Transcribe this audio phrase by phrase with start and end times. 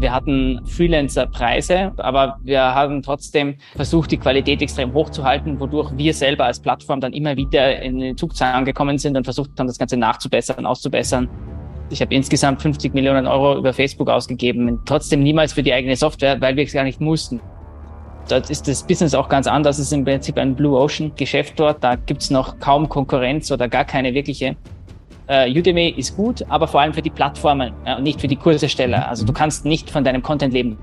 [0.00, 5.90] Wir hatten Freelancer-Preise, aber wir haben trotzdem versucht, die Qualität extrem hoch zu halten, wodurch
[5.96, 9.66] wir selber als Plattform dann immer wieder in den Zugzahlen gekommen sind und versucht haben,
[9.66, 11.28] das Ganze nachzubessern, auszubessern.
[11.90, 16.40] Ich habe insgesamt 50 Millionen Euro über Facebook ausgegeben, trotzdem niemals für die eigene Software,
[16.40, 17.40] weil wir es gar nicht mussten.
[18.28, 19.78] Dort ist das Business auch ganz anders.
[19.78, 21.82] Es ist im Prinzip ein Blue Ocean Geschäft dort.
[21.82, 24.54] Da gibt es noch kaum Konkurrenz oder gar keine wirkliche.
[25.30, 28.36] Uh, Udemy ist gut, aber vor allem für die Plattformen äh, und nicht für die
[28.36, 29.08] Kursersteller.
[29.08, 30.78] Also du kannst nicht von deinem Content leben.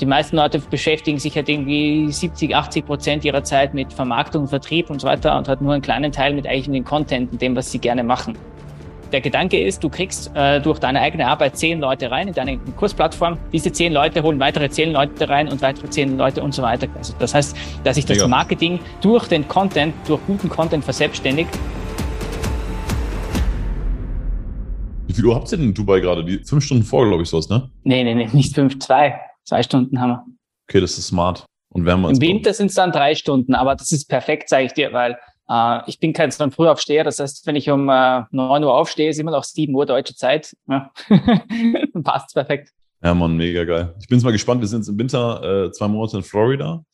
[0.00, 4.88] Die meisten Leute beschäftigen sich halt irgendwie 70, 80 Prozent ihrer Zeit mit Vermarktung, Vertrieb
[4.90, 7.56] und so weiter und hat nur einen kleinen Teil mit eigentlich dem Content und dem,
[7.56, 8.38] was sie gerne machen
[9.12, 12.58] der Gedanke ist, du kriegst äh, durch deine eigene Arbeit zehn Leute rein in deine
[12.76, 13.38] Kursplattform.
[13.52, 16.88] Diese zehn Leute holen weitere zehn Leute rein und weitere zehn Leute und so weiter.
[16.96, 18.18] Also das heißt, dass sich das.
[18.28, 21.50] Marketing durch den Content, durch guten Content verselbstständigt.
[25.18, 26.24] Viel Uhr habt ihr denn in Dubai gerade?
[26.24, 27.70] Die fünf Stunden vor, glaube ich, sowas, ne?
[27.82, 29.20] Nee, nee, nee, nicht fünf, zwei.
[29.42, 30.24] Zwei Stunden haben wir.
[30.68, 31.44] Okay, das ist smart.
[31.70, 34.74] Und wärmer Im Winter sind es dann drei Stunden, aber das ist perfekt, sage ich
[34.74, 38.22] dir, weil äh, ich bin kein so ein Frühaufsteher, das heißt, wenn ich um äh,
[38.30, 40.56] 9 Uhr aufstehe, ist immer noch 7 Uhr deutsche Zeit.
[40.68, 40.92] Ja.
[41.08, 42.70] Dann passt perfekt.
[43.02, 43.94] Ja, Mann, mega geil.
[44.00, 44.60] Ich bin jetzt mal gespannt.
[44.60, 46.84] Wir sind jetzt im Winter äh, zwei Monate in Florida.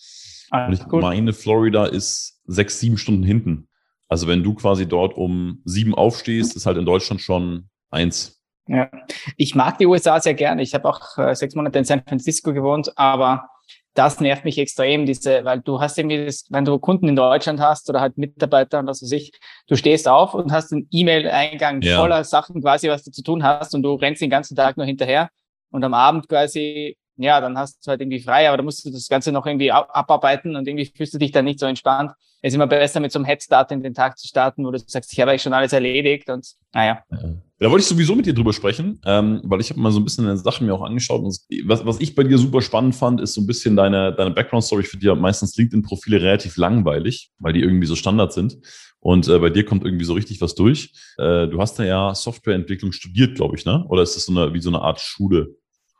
[0.51, 1.03] Ah, und ich cool.
[1.03, 3.69] meine, Florida ist sechs, sieben Stunden hinten.
[4.09, 8.41] Also wenn du quasi dort um sieben aufstehst, ist halt in Deutschland schon eins.
[8.67, 8.91] Ja,
[9.37, 10.63] ich mag die USA sehr gerne.
[10.63, 13.49] Ich habe auch äh, sechs Monate in San Francisco gewohnt, aber
[13.95, 17.61] das nervt mich extrem, diese, weil du hast irgendwie das, wenn du Kunden in Deutschland
[17.61, 19.33] hast oder halt Mitarbeiter und was weiß ich,
[19.69, 21.99] du stehst auf und hast einen E-Mail-Eingang ja.
[21.99, 24.87] voller Sachen quasi, was du zu tun hast und du rennst den ganzen Tag nur
[24.87, 25.31] hinterher
[25.71, 28.91] und am Abend quasi, ja, dann hast du halt irgendwie frei, aber da musst du
[28.91, 32.13] das Ganze noch irgendwie abarbeiten und irgendwie fühlst du dich dann nicht so entspannt.
[32.43, 34.79] Es ist immer besser, mit so einem Headstart in den Tag zu starten, wo du
[34.79, 37.03] sagst, ich habe eigentlich schon alles erledigt und naja.
[37.11, 37.19] Ja.
[37.65, 40.05] Da wollte ich sowieso mit dir drüber sprechen, ähm, weil ich habe mal so ein
[40.05, 41.23] bisschen deine Sachen mir auch angeschaut.
[41.23, 41.35] Und
[41.65, 44.83] was, was ich bei dir super spannend fand, ist so ein bisschen deine, deine Background-Story.
[44.83, 48.59] Ich finde ja meistens LinkedIn-Profile relativ langweilig, weil die irgendwie so Standard sind.
[49.01, 50.93] Und äh, bei dir kommt irgendwie so richtig was durch.
[51.17, 53.83] Äh, du hast da ja Softwareentwicklung studiert, glaube ich, ne?
[53.89, 55.57] Oder ist das so eine, wie so eine Art Schule?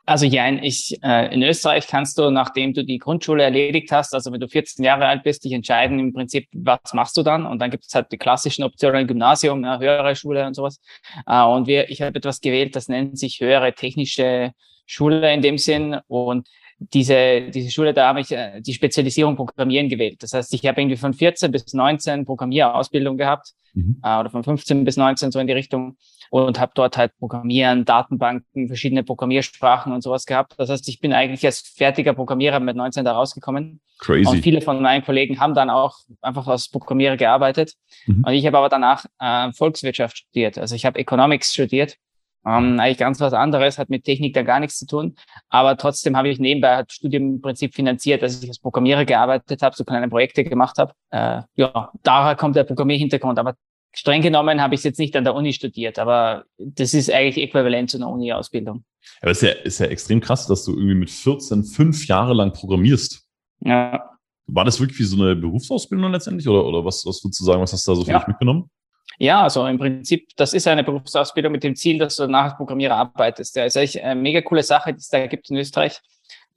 [0.07, 4.31] Also ja, ich, äh, in Österreich kannst du, nachdem du die Grundschule erledigt hast, also
[4.31, 7.47] wenn du 14 Jahre alt bist, dich entscheiden im Prinzip, was machst du dann?
[7.47, 10.79] Und dann gibt es halt die klassischen Optionen, Gymnasium, ja, höhere Schule und sowas.
[11.25, 14.51] Äh, und wir, ich habe etwas gewählt, das nennt sich höhere technische
[14.85, 15.97] Schule in dem Sinn.
[16.07, 16.47] Und
[16.77, 20.21] diese, diese Schule, da habe ich äh, die Spezialisierung Programmieren gewählt.
[20.21, 23.97] Das heißt, ich habe irgendwie von 14 bis 19 Programmierausbildung gehabt mhm.
[24.03, 25.95] äh, oder von 15 bis 19 so in die Richtung
[26.29, 30.55] und habe dort halt Programmieren, Datenbanken, verschiedene Programmiersprachen und sowas gehabt.
[30.57, 33.79] Das heißt, ich bin eigentlich als fertiger Programmierer mit 19 da rausgekommen.
[33.99, 34.27] Crazy.
[34.27, 37.73] Und viele von meinen Kollegen haben dann auch einfach als Programmierer gearbeitet.
[38.05, 38.23] Mhm.
[38.25, 40.57] Und ich habe aber danach äh, Volkswirtschaft studiert.
[40.57, 41.95] Also ich habe Economics studiert
[42.45, 45.15] ähm, eigentlich ganz was anderes, hat mit Technik da gar nichts zu tun.
[45.49, 49.61] Aber trotzdem habe ich nebenbei halt Studium im Prinzip finanziert, dass ich als Programmierer gearbeitet
[49.61, 50.93] habe, so kleine Projekte gemacht habe.
[51.09, 53.39] Äh, ja, daher kommt der Programmierhintergrund.
[53.39, 53.55] Aber
[53.93, 57.43] streng genommen habe ich es jetzt nicht an der Uni studiert, aber das ist eigentlich
[57.43, 58.83] äquivalent zu einer Uni-Ausbildung.
[59.21, 62.33] Aber es ist ja, ist ja extrem krass, dass du irgendwie mit 14 fünf Jahre
[62.33, 63.25] lang programmierst.
[63.61, 64.11] Ja.
[64.47, 67.61] War das wirklich wie so eine Berufsausbildung letztendlich oder, oder was, was würdest du sagen,
[67.61, 68.19] was hast du da so für ja.
[68.19, 68.69] dich mitgenommen?
[69.17, 72.57] Ja, also im Prinzip, das ist eine Berufsausbildung mit dem Ziel, dass du danach als
[72.57, 73.55] Programmierer arbeitest.
[73.55, 76.01] Ja, ist eigentlich eine mega coole Sache, die es da gibt in Österreich.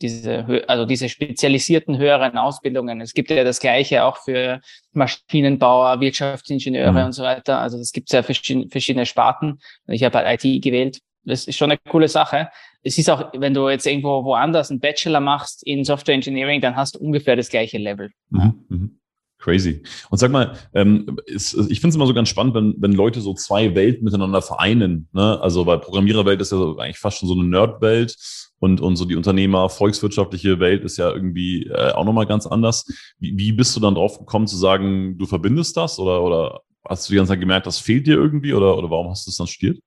[0.00, 3.00] Diese, also diese spezialisierten höheren Ausbildungen.
[3.00, 4.60] Es gibt ja das Gleiche auch für
[4.92, 7.06] Maschinenbauer, Wirtschaftsingenieure mhm.
[7.06, 7.58] und so weiter.
[7.58, 9.58] Also es gibt ja verschiedene, verschiedene Sparten.
[9.88, 11.00] Ich habe halt IT gewählt.
[11.24, 12.48] Das ist schon eine coole Sache.
[12.82, 16.76] Es ist auch, wenn du jetzt irgendwo woanders einen Bachelor machst in Software Engineering, dann
[16.76, 18.10] hast du ungefähr das gleiche Level.
[18.30, 18.64] Mhm.
[18.68, 19.00] Mhm.
[19.38, 19.82] Crazy.
[20.10, 23.20] Und sag mal, ähm, ist, ich finde es immer so ganz spannend, wenn, wenn Leute
[23.20, 25.08] so zwei Welten miteinander vereinen.
[25.12, 25.40] Ne?
[25.40, 28.16] Also weil Programmiererwelt ist ja eigentlich fast schon so eine Nerdwelt
[28.58, 32.84] und, und so die Unternehmer, volkswirtschaftliche Welt ist ja irgendwie äh, auch nochmal ganz anders.
[33.20, 37.08] Wie, wie bist du dann drauf gekommen zu sagen, du verbindest das oder, oder hast
[37.08, 39.36] du die ganze Zeit gemerkt, das fehlt dir irgendwie oder, oder warum hast du es
[39.36, 39.78] dann studiert?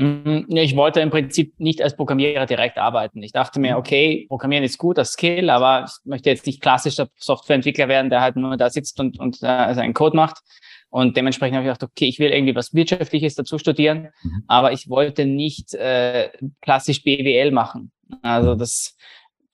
[0.00, 3.22] Mhm, ich wollte im Prinzip nicht als Programmierer direkt arbeiten.
[3.22, 3.78] Ich dachte mir, mhm.
[3.78, 8.22] okay, Programmieren ist gut, das Skill, aber ich möchte jetzt nicht klassischer Softwareentwickler werden, der
[8.22, 10.38] halt nur da sitzt und, und äh, seinen Code macht.
[10.88, 14.44] Und dementsprechend habe ich gedacht, okay, ich will irgendwie was Wirtschaftliches dazu studieren, mhm.
[14.48, 16.30] aber ich wollte nicht äh,
[16.62, 17.92] klassisch BWL machen.
[18.22, 18.96] Also das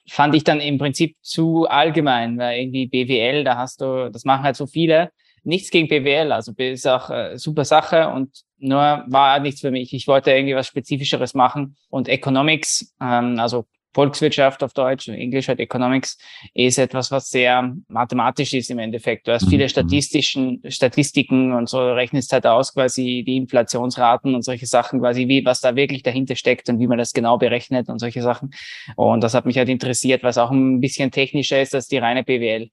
[0.09, 4.45] fand ich dann im Prinzip zu allgemein, weil irgendwie BWL, da hast du, das machen
[4.45, 5.11] halt so viele
[5.43, 9.93] nichts gegen BWL, also ist auch äh, super Sache und nur war nichts für mich.
[9.93, 13.67] Ich wollte irgendwie was Spezifischeres machen und Economics, ähm, also
[13.97, 16.19] Volkswirtschaft auf Deutsch, Englisch halt Economics,
[16.53, 19.27] ist etwas, was sehr mathematisch ist im Endeffekt.
[19.27, 19.69] Du hast viele mhm.
[19.71, 25.47] statistischen Statistiken und so rechnest halt aus quasi die Inflationsraten und solche Sachen quasi, wie,
[25.47, 28.51] was da wirklich dahinter steckt und wie man das genau berechnet und solche Sachen.
[28.97, 32.23] Und das hat mich halt interessiert, was auch ein bisschen technischer ist als die reine
[32.23, 32.69] BWL.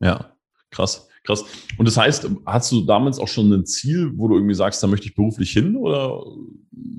[0.00, 0.32] Ja,
[0.70, 1.06] krass.
[1.26, 1.44] Krass.
[1.76, 4.86] Und das heißt, hast du damals auch schon ein Ziel, wo du irgendwie sagst, da
[4.86, 5.76] möchte ich beruflich hin?
[5.76, 6.22] Oder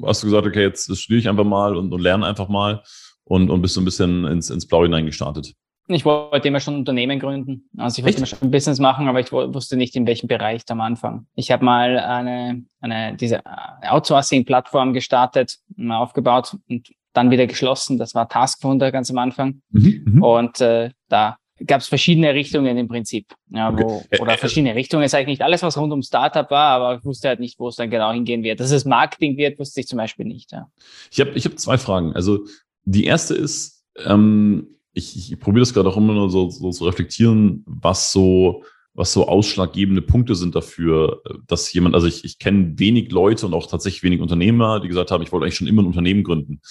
[0.05, 2.83] hast du gesagt, okay, jetzt studiere ich einfach mal und, und lerne einfach mal
[3.23, 5.53] und, und bist so ein bisschen ins, ins Blau hineingestartet?
[5.89, 7.69] Ich wollte immer schon ein Unternehmen gründen.
[7.77, 8.17] Also ich wollte Echt?
[8.17, 11.27] immer schon ein Business machen, aber ich wusste nicht, in welchem Bereich am Anfang.
[11.35, 13.41] Ich habe mal eine, eine diese
[13.83, 17.97] Outsourcing-Plattform gestartet, mal aufgebaut und dann wieder geschlossen.
[17.97, 19.61] Das war Taskfunder ganz am Anfang.
[19.69, 20.23] Mhm, mhm.
[20.23, 23.33] und äh, da gab es verschiedene Richtungen im Prinzip.
[23.49, 24.21] Ja, wo, okay.
[24.21, 25.03] Oder verschiedene Richtungen.
[25.03, 27.69] ist eigentlich nicht alles, was rund um Startup war, aber ich wusste halt nicht, wo
[27.69, 28.59] es dann genau hingehen wird.
[28.59, 30.51] Dass es Marketing wird, wusste ich zum Beispiel nicht.
[30.51, 30.69] Ja.
[31.11, 32.13] Ich habe ich hab zwei Fragen.
[32.13, 32.45] Also
[32.83, 36.85] die erste ist, ähm, ich, ich probiere das gerade auch immer nur so, so zu
[36.85, 38.63] reflektieren, was so
[38.97, 43.53] was so ausschlaggebende Punkte sind dafür, dass jemand, also ich, ich kenne wenig Leute und
[43.53, 46.61] auch tatsächlich wenig Unternehmer, die gesagt haben, ich wollte eigentlich schon immer ein Unternehmen gründen.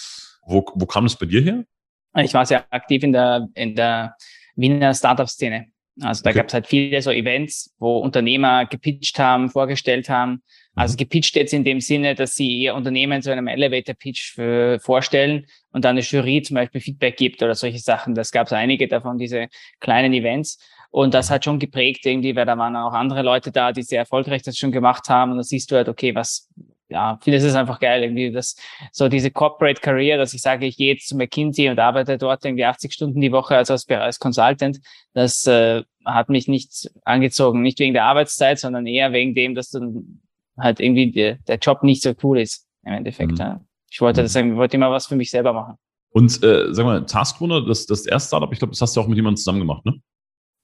[0.44, 1.64] Wo, wo kam das bei dir her?
[2.16, 4.16] Ich war sehr aktiv in der, in der
[4.56, 5.66] Wiener Startup-Szene.
[6.02, 6.38] Also da okay.
[6.38, 10.42] gab es halt viele so Events, wo Unternehmer gepitcht haben, vorgestellt haben.
[10.74, 10.98] Also mhm.
[10.98, 14.38] gepitcht jetzt in dem Sinne, dass sie ihr Unternehmen zu einem Elevator-Pitch
[14.80, 18.14] vorstellen und dann eine Jury zum Beispiel Feedback gibt oder solche Sachen.
[18.14, 19.48] Das gab es einige davon, diese
[19.80, 20.58] kleinen Events.
[20.90, 24.00] Und das hat schon geprägt irgendwie, weil da waren auch andere Leute da, die sehr
[24.00, 25.32] erfolgreich das schon gemacht haben.
[25.32, 26.48] Und da siehst du halt, okay, was,
[26.88, 28.56] ja, vieles ist einfach geil, irgendwie das,
[28.92, 32.44] so diese Corporate Career, dass ich sage, ich gehe jetzt zu McKinsey und arbeite dort
[32.44, 34.80] irgendwie 80 Stunden die Woche als, als Consultant,
[35.12, 39.70] das äh, hat mich nicht angezogen, nicht wegen der Arbeitszeit, sondern eher wegen dem, dass
[39.70, 40.20] dann
[40.56, 43.38] halt irgendwie der, der Job nicht so cool ist, im Endeffekt, mhm.
[43.38, 43.60] ja.
[43.90, 45.74] Ich wollte das sagen, ich wollte immer was für mich selber machen.
[46.10, 49.06] Und äh, sag mal, Taskrunner, das, das erste Startup, ich glaube, das hast du auch
[49.06, 50.00] mit jemandem zusammen gemacht, ne?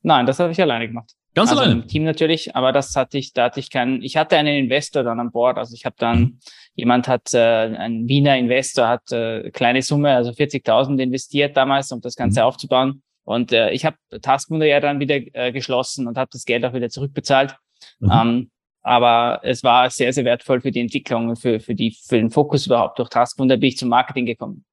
[0.03, 1.13] Nein, das habe ich alleine gemacht.
[1.35, 1.81] Ganz also alleine?
[1.81, 5.03] Im Team natürlich, aber das hatte ich, da hatte ich keinen, ich hatte einen Investor
[5.03, 5.57] dann an Bord.
[5.57, 6.39] Also ich habe dann, mhm.
[6.75, 12.01] jemand hat, äh, ein Wiener Investor hat äh, kleine Summe, also 40.000 investiert damals, um
[12.01, 12.47] das Ganze mhm.
[12.47, 13.03] aufzubauen.
[13.25, 16.75] Und äh, ich habe Taskmunder ja dann wieder äh, geschlossen und habe das Geld auch
[16.75, 17.57] wieder zurückbezahlt.
[18.01, 18.11] Mhm.
[18.13, 18.51] Ähm,
[18.83, 22.31] aber es war sehr, sehr wertvoll für die Entwicklung und für, für, die, für den
[22.31, 22.99] Fokus überhaupt.
[22.99, 24.65] Durch Taskmunder bin ich zum Marketing gekommen.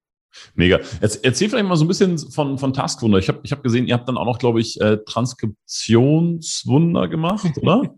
[0.54, 0.80] Mega.
[1.00, 3.18] Erzähl vielleicht mal so ein bisschen von, von Taskwunder.
[3.18, 7.50] Ich habe ich hab gesehen, ihr habt dann auch noch, glaube ich, äh, Transkriptionswunder gemacht,
[7.60, 7.94] oder?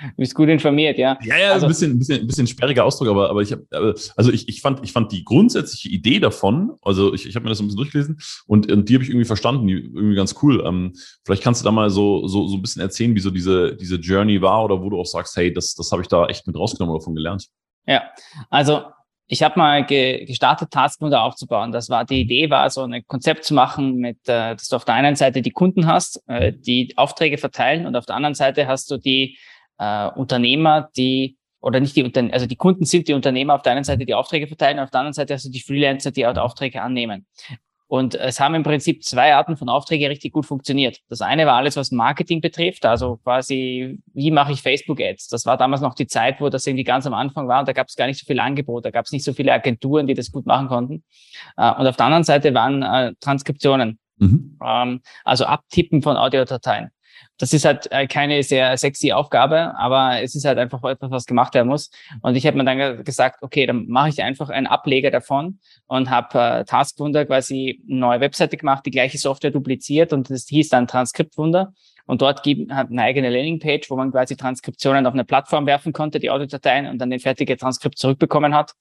[0.00, 1.18] Du bist gut informiert, ja.
[1.22, 3.94] Ja, ja, also, ein bisschen, ein bisschen, ein bisschen sperriger Ausdruck, aber, aber ich habe,
[4.16, 7.50] also ich, ich fand, ich fand die grundsätzliche Idee davon, also ich, ich habe mir
[7.50, 10.64] das ein bisschen durchgelesen und, und die habe ich irgendwie verstanden, die irgendwie ganz cool.
[10.66, 10.94] Ähm,
[11.24, 13.96] vielleicht kannst du da mal so, so, so ein bisschen erzählen, wie so diese, diese
[13.96, 16.56] Journey war oder wo du auch sagst, hey, das, das habe ich da echt mit
[16.56, 17.48] rausgenommen oder von gelernt.
[17.86, 18.04] Ja,
[18.48, 18.84] also
[19.32, 21.70] ich habe mal ge gestartet, Taskmodell aufzubauen.
[21.70, 24.84] Das war die Idee, war so ein Konzept zu machen, mit, äh, dass du auf
[24.84, 28.66] der einen Seite die Kunden hast, äh, die Aufträge verteilen, und auf der anderen Seite
[28.66, 29.38] hast du die
[29.78, 33.72] äh, Unternehmer, die oder nicht die Unternehmen, also die Kunden sind die Unternehmer auf der
[33.72, 36.82] einen Seite, die Aufträge verteilen, auf der anderenIte hast du die Freelancer, die auch Aufträge
[36.82, 37.26] annehmen.
[37.90, 41.00] Und es haben im Prinzip zwei Arten von Aufträge richtig gut funktioniert.
[41.08, 45.26] Das eine war alles, was Marketing betrifft, also quasi, wie mache ich Facebook-Ads?
[45.26, 47.72] Das war damals noch die Zeit, wo das irgendwie ganz am Anfang war und da
[47.72, 50.14] gab es gar nicht so viel Angebot, da gab es nicht so viele Agenturen, die
[50.14, 51.02] das gut machen konnten.
[51.56, 54.56] Äh, und auf der anderen Seite waren äh, Transkriptionen, mhm.
[54.64, 56.92] Ähm, also Abtippen von Audiodateien.
[57.38, 61.26] Das ist halt äh, keine sehr sexy Aufgabe, aber es ist halt einfach etwas, was
[61.26, 61.90] gemacht werden muss.
[62.22, 66.10] Und ich habe mir dann gesagt, okay, dann mache ich einfach einen Ableger davon und
[66.10, 70.68] habe äh, Taskwunder quasi eine neue Webseite gemacht, die gleiche Software dupliziert und das hieß
[70.68, 71.72] dann Transkriptwunder.
[72.10, 75.92] Und dort gibt, hat eine eigene Landingpage, wo man quasi Transkriptionen auf eine Plattform werfen
[75.92, 78.72] konnte, die Audiodateien und dann den fertige Transkript zurückbekommen hat.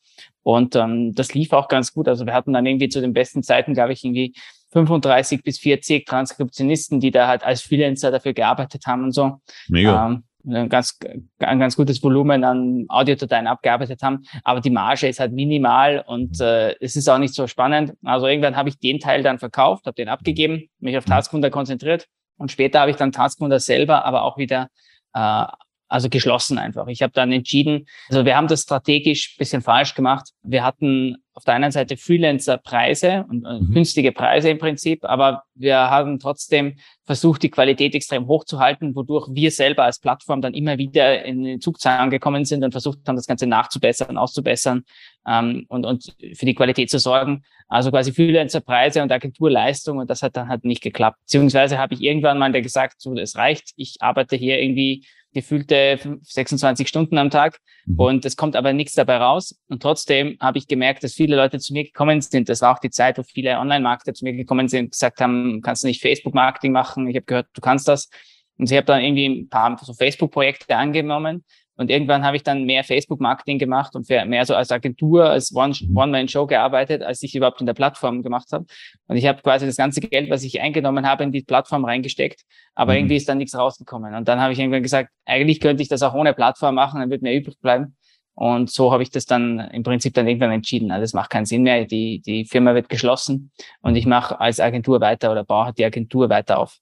[0.42, 2.08] Und ähm, das lief auch ganz gut.
[2.08, 4.34] Also wir hatten dann irgendwie zu den besten Zeiten, glaube ich, irgendwie
[4.72, 9.40] 35 bis 40 Transkriptionisten, die da halt als Freelancer dafür gearbeitet haben und so.
[9.68, 10.08] Mega.
[10.08, 10.98] Ähm, ein ganz,
[11.40, 14.24] ein ganz gutes Volumen an Audiodateien abgearbeitet haben.
[14.44, 17.94] Aber die Marge ist halt minimal und äh, es ist auch nicht so spannend.
[18.04, 22.08] Also irgendwann habe ich den Teil dann verkauft, habe den abgegeben, mich auf Taskfunder konzentriert
[22.38, 24.70] und später habe ich dann Taskfunder selber aber auch wieder
[25.14, 25.46] äh,
[25.90, 26.88] also geschlossen einfach.
[26.88, 30.30] Ich habe dann entschieden, also wir haben das strategisch bisschen falsch gemacht.
[30.44, 33.74] Wir hatten auf der einen Seite Freelancer-Preise und äh, mhm.
[33.74, 38.94] günstige Preise im Prinzip, aber wir haben trotzdem versucht, die Qualität extrem hoch zu halten,
[38.94, 43.00] wodurch wir selber als Plattform dann immer wieder in den Zugzahn gekommen sind und versucht
[43.08, 44.84] haben, das Ganze nachzubessern, auszubessern
[45.26, 47.44] ähm, und, und für die Qualität zu sorgen.
[47.70, 51.20] Also quasi Freelancer-Preise und Agenturleistung und das hat dann halt nicht geklappt.
[51.22, 56.88] Beziehungsweise habe ich irgendwann mal gesagt, so, es reicht, ich arbeite hier irgendwie gefühlte 26
[56.88, 58.00] Stunden am Tag mhm.
[58.00, 59.60] und es kommt aber nichts dabei raus.
[59.68, 62.50] Und trotzdem habe ich gemerkt, dass viele Leute zu mir gekommen sind.
[62.50, 65.62] Das war auch die Zeit, wo viele Online-Marketer zu mir gekommen sind und gesagt haben,
[65.62, 67.08] kannst du nicht Facebook-Marketing machen?
[67.08, 68.10] Ich habe gehört, du kannst das.
[68.58, 71.46] Und ich habe dann irgendwie ein paar so Facebook-Projekte angenommen
[71.80, 76.46] und irgendwann habe ich dann mehr Facebook-Marketing gemacht und mehr so als Agentur, als One-Man-Show
[76.46, 78.66] gearbeitet, als ich überhaupt in der Plattform gemacht habe.
[79.08, 82.42] Und ich habe quasi das ganze Geld, was ich eingenommen habe, in die Plattform reingesteckt,
[82.76, 82.98] aber mhm.
[82.98, 84.14] irgendwie ist dann nichts rausgekommen.
[84.14, 87.10] Und dann habe ich irgendwann gesagt, eigentlich könnte ich das auch ohne Plattform machen, dann
[87.12, 87.96] wird mir übrig bleiben.
[88.34, 90.92] Und so habe ich das dann im Prinzip dann irgendwann entschieden.
[90.92, 91.86] Also das macht keinen Sinn mehr.
[91.86, 96.30] Die, die Firma wird geschlossen und ich mache als Agentur weiter oder baue die Agentur
[96.30, 96.78] weiter auf.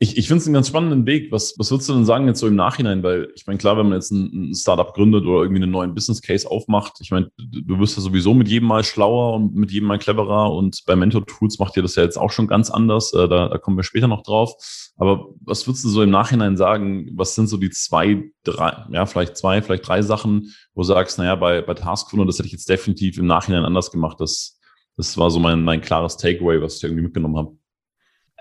[0.00, 1.30] Ich, ich finde es einen ganz spannenden Weg.
[1.30, 3.04] Was, was würdest du denn sagen jetzt so im Nachhinein?
[3.04, 5.94] Weil ich meine, klar, wenn man jetzt ein, ein Startup gründet oder irgendwie einen neuen
[5.94, 9.70] Business Case aufmacht, ich meine, du wirst ja sowieso mit jedem Mal schlauer und mit
[9.70, 12.70] jedem Mal cleverer und bei Mentor Tools macht ihr das ja jetzt auch schon ganz
[12.70, 13.12] anders.
[13.12, 14.54] Äh, da, da kommen wir später noch drauf.
[14.96, 17.10] Aber was würdest du so im Nachhinein sagen?
[17.14, 21.18] Was sind so die zwei, drei, ja, vielleicht zwei, vielleicht drei Sachen, wo du sagst,
[21.18, 24.20] naja, bei, bei Taskfunder, das hätte ich jetzt definitiv im Nachhinein anders gemacht.
[24.20, 24.58] Das,
[24.96, 27.56] das war so mein, mein klares Takeaway, was ich irgendwie mitgenommen habe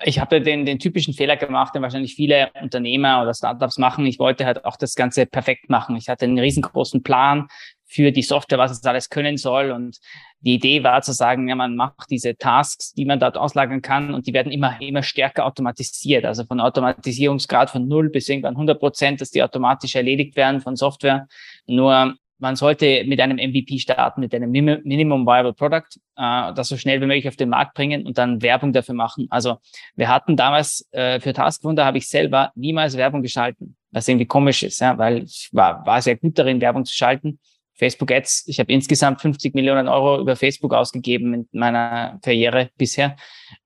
[0.02, 4.06] ich habe den, den typischen Fehler gemacht, den wahrscheinlich viele Unternehmer oder Startups machen.
[4.06, 5.96] Ich wollte halt auch das Ganze perfekt machen.
[5.96, 7.48] Ich hatte einen riesengroßen Plan
[7.86, 9.70] für die Software, was es alles können soll.
[9.70, 10.00] Und
[10.40, 14.16] die Idee war zu sagen, ja, man macht diese Tasks, die man dort auslagern kann
[14.16, 16.26] und die werden immer, immer stärker automatisiert.
[16.26, 20.76] Also von Automatisierungsgrad von null bis irgendwann 100 Prozent, dass die automatisch erledigt werden von
[20.76, 21.28] Software.
[21.68, 26.76] Nur man sollte mit einem MVP starten, mit einem Minimum Viable Product, äh, das so
[26.76, 29.28] schnell wie möglich auf den Markt bringen und dann Werbung dafür machen.
[29.30, 29.60] Also
[29.96, 34.62] wir hatten damals äh, für Taskwunder habe ich selber niemals Werbung geschalten, was irgendwie komisch
[34.62, 37.40] ist, ja, weil ich war, war sehr gut darin, Werbung zu schalten.
[37.76, 43.16] Facebook Ads, ich habe insgesamt 50 Millionen Euro über Facebook ausgegeben in meiner Karriere bisher.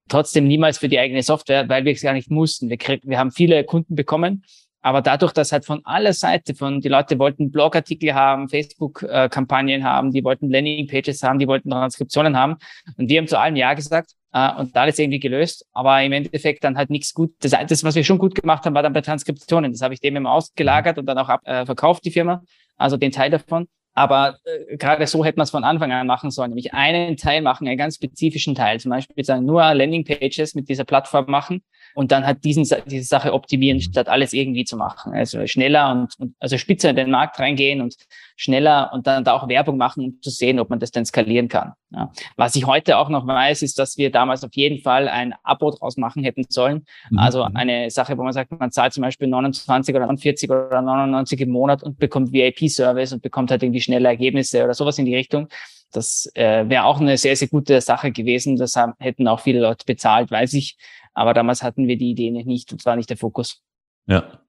[0.07, 2.69] Trotzdem niemals für die eigene Software, weil wir es gar nicht mussten.
[2.69, 4.43] Wir, krieg, wir haben viele Kunden bekommen,
[4.81, 10.11] aber dadurch, dass halt von aller Seite von, die Leute wollten Blogartikel haben, Facebook-Kampagnen haben,
[10.11, 12.55] die wollten Landing-Pages haben, die wollten Transkriptionen haben.
[12.97, 15.65] Und wir haben zu allen Ja gesagt äh, und da ist irgendwie gelöst.
[15.73, 17.33] Aber im Endeffekt dann halt nichts gut.
[17.41, 19.71] Das, das, was wir schon gut gemacht haben, war dann bei Transkriptionen.
[19.71, 22.43] Das habe ich dem immer ausgelagert und dann auch ab, äh, verkauft, die Firma.
[22.77, 23.67] Also den Teil davon.
[23.97, 27.41] Aber äh, gerade so hätte man es von Anfang an machen sollen, nämlich einen Teil
[27.41, 31.63] machen, einen ganz spezifischen Teil, zum Beispiel sagen, nur Landing-Pages mit dieser Plattform machen
[31.95, 35.13] und dann halt diesen, diese Sache optimieren, statt alles irgendwie zu machen.
[35.13, 37.95] Also schneller und, und also spitzer in den Markt reingehen und
[38.35, 41.47] schneller und dann da auch Werbung machen, um zu sehen, ob man das dann skalieren
[41.47, 41.73] kann.
[41.89, 42.11] Ja.
[42.35, 45.71] Was ich heute auch noch weiß, ist, dass wir damals auf jeden Fall ein Abo
[45.71, 46.85] draus machen hätten sollen.
[47.09, 47.19] Mhm.
[47.19, 51.39] Also eine Sache, wo man sagt, man zahlt zum Beispiel 29 oder 49 oder 99
[51.39, 55.15] im Monat und bekommt VIP-Service und bekommt halt irgendwie schnelle Ergebnisse oder sowas in die
[55.15, 55.47] Richtung.
[55.91, 58.57] Das äh, wäre auch eine sehr, sehr gute Sache gewesen.
[58.57, 60.77] Das haben, hätten auch viele Leute bezahlt, weiß ich.
[61.13, 63.63] Aber damals hatten wir die Idee nicht und zwar nicht der Fokus.
[64.07, 64.41] Ja.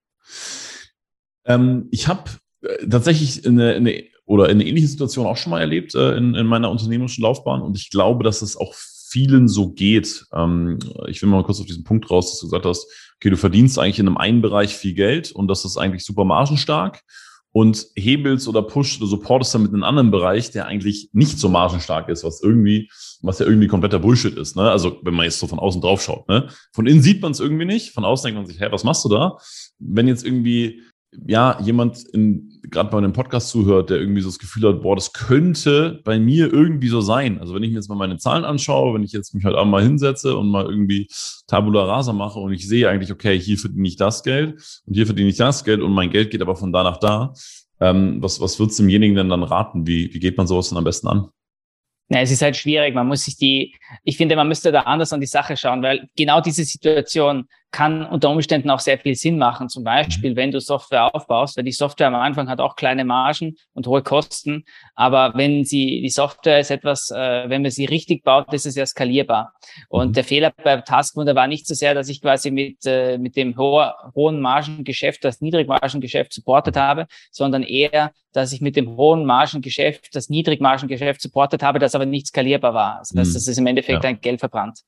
[1.44, 2.24] Ähm, ich habe
[2.62, 6.46] äh, tatsächlich eine, eine oder eine ähnliche Situation auch schon mal erlebt äh, in, in
[6.46, 10.26] meiner unternehmerischen Laufbahn und ich glaube, dass es auch vielen so geht.
[10.34, 13.38] Ähm, ich will mal kurz auf diesen Punkt raus, dass du gesagt hast, okay, du
[13.38, 17.00] verdienst eigentlich in einem einen Bereich viel Geld und das ist eigentlich super margenstark
[17.52, 22.10] und hebelst oder pusht oder supportest damit einen anderen Bereich, der eigentlich nicht so margenstark
[22.10, 22.90] ist, was irgendwie,
[23.22, 24.56] was ja irgendwie kompletter Bullshit ist.
[24.56, 24.70] Ne?
[24.70, 26.28] Also wenn man jetzt so von außen drauf schaut.
[26.28, 26.48] Ne?
[26.72, 29.06] Von innen sieht man es irgendwie nicht, von außen denkt man sich, hä, was machst
[29.06, 29.38] du da?
[29.78, 30.82] Wenn jetzt irgendwie
[31.26, 32.04] ja, jemand
[32.70, 36.18] gerade bei einem Podcast zuhört, der irgendwie so das Gefühl hat, boah, das könnte bei
[36.18, 37.40] mir irgendwie so sein.
[37.40, 39.64] Also wenn ich mir jetzt mal meine Zahlen anschaue, wenn ich jetzt mich halt auch
[39.64, 41.08] mal hinsetze und mal irgendwie
[41.46, 45.06] Tabula Rasa mache und ich sehe eigentlich, okay, hier verdiene ich das Geld und hier
[45.06, 47.32] verdiene ich das Geld und mein Geld geht aber von da nach da.
[47.80, 49.86] Ähm, was, was würdest du demjenigen denn dann raten?
[49.86, 51.28] Wie, wie geht man sowas dann am besten an?
[52.08, 52.94] Na, es ist halt schwierig.
[52.94, 56.08] Man muss sich die, ich finde, man müsste da anders an die Sache schauen, weil
[56.16, 59.68] genau diese Situation kann unter Umständen auch sehr viel Sinn machen.
[59.68, 63.56] Zum Beispiel, wenn du Software aufbaust, weil die Software am Anfang hat auch kleine Margen
[63.74, 64.64] und hohe Kosten.
[64.94, 68.74] Aber wenn sie, die Software ist etwas, äh, wenn man sie richtig baut, ist es
[68.74, 69.52] ja skalierbar.
[69.88, 70.12] Und mhm.
[70.14, 73.56] der Fehler bei Taskwunder war nicht so sehr, dass ich quasi mit, äh, mit dem
[73.58, 80.14] hoher, hohen Margengeschäft das Niedrigmargengeschäft supportet habe, sondern eher, dass ich mit dem hohen Margengeschäft
[80.14, 82.98] das Niedrigmargengeschäft supportet habe, das aber nicht skalierbar war.
[83.00, 83.34] Das heißt, mhm.
[83.34, 84.10] das ist im Endeffekt ja.
[84.10, 84.80] ein Geld verbrannt.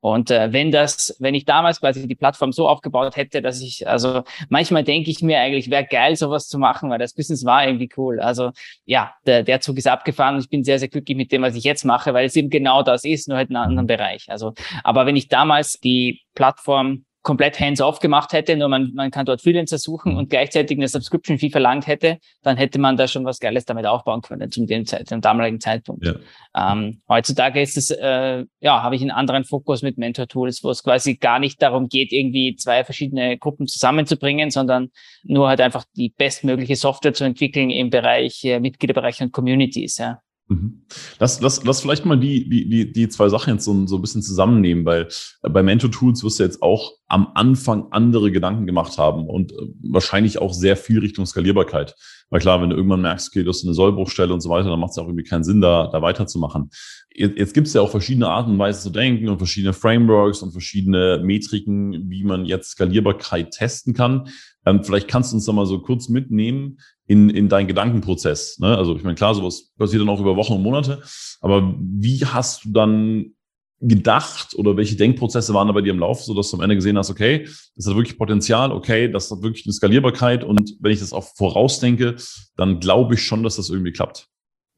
[0.00, 3.86] Und äh, wenn das, wenn ich damals quasi die Plattform so aufgebaut hätte, dass ich,
[3.88, 7.64] also manchmal denke ich mir eigentlich, wäre geil, sowas zu machen, weil das Business war
[7.64, 8.18] irgendwie cool.
[8.18, 8.50] Also
[8.84, 11.54] ja, der, der Zug ist abgefahren und ich bin sehr, sehr glücklich mit dem, was
[11.54, 14.26] ich jetzt mache, weil es eben genau das ist, nur halt in einem anderen Bereich.
[14.28, 19.26] Also, aber wenn ich damals die Plattform komplett hands-off gemacht hätte, nur man, man kann
[19.26, 23.40] dort Freelancer suchen und gleichzeitig eine Subscription-Fee verlangt hätte, dann hätte man da schon was
[23.40, 26.06] Geiles damit aufbauen können zum, dem, zum damaligen Zeitpunkt.
[26.06, 26.14] Ja.
[26.56, 30.84] Ähm, heutzutage ist es, äh, ja, habe ich einen anderen Fokus mit Mentor-Tools, wo es
[30.84, 34.90] quasi gar nicht darum geht, irgendwie zwei verschiedene Gruppen zusammenzubringen, sondern
[35.24, 39.98] nur halt einfach die bestmögliche Software zu entwickeln im Bereich äh, Mitgliederbereich und Communities.
[39.98, 40.20] Ja.
[40.48, 40.82] Mhm.
[41.18, 44.00] Lass, lass, lass vielleicht mal die, die, die, die zwei Sachen jetzt so, so ein
[44.00, 45.08] bisschen zusammennehmen, weil
[45.42, 49.56] bei Mentor Tools wirst du jetzt auch am Anfang andere Gedanken gemacht haben und äh,
[49.82, 51.96] wahrscheinlich auch sehr viel Richtung Skalierbarkeit.
[52.30, 54.80] Weil klar, wenn du irgendwann merkst, okay, du hast eine Sollbruchstelle und so weiter, dann
[54.80, 56.70] macht es auch irgendwie keinen Sinn, da, da weiterzumachen.
[57.12, 60.42] Jetzt, jetzt gibt es ja auch verschiedene Arten und Weisen zu denken und verschiedene Frameworks
[60.42, 64.28] und verschiedene Metriken, wie man jetzt Skalierbarkeit testen kann.
[64.66, 68.58] Ähm, vielleicht kannst du uns da mal so kurz mitnehmen in, in deinen Gedankenprozess.
[68.58, 68.76] Ne?
[68.76, 71.02] Also ich meine, klar, sowas passiert dann auch über Wochen und Monate,
[71.40, 73.32] aber wie hast du dann
[73.80, 76.74] gedacht oder welche Denkprozesse waren da bei dir im Lauf, so dass du am Ende
[76.74, 77.46] gesehen hast, okay,
[77.76, 81.24] das hat wirklich Potenzial, okay, das hat wirklich eine Skalierbarkeit und wenn ich das auch
[81.36, 82.16] vorausdenke,
[82.56, 84.28] dann glaube ich schon, dass das irgendwie klappt.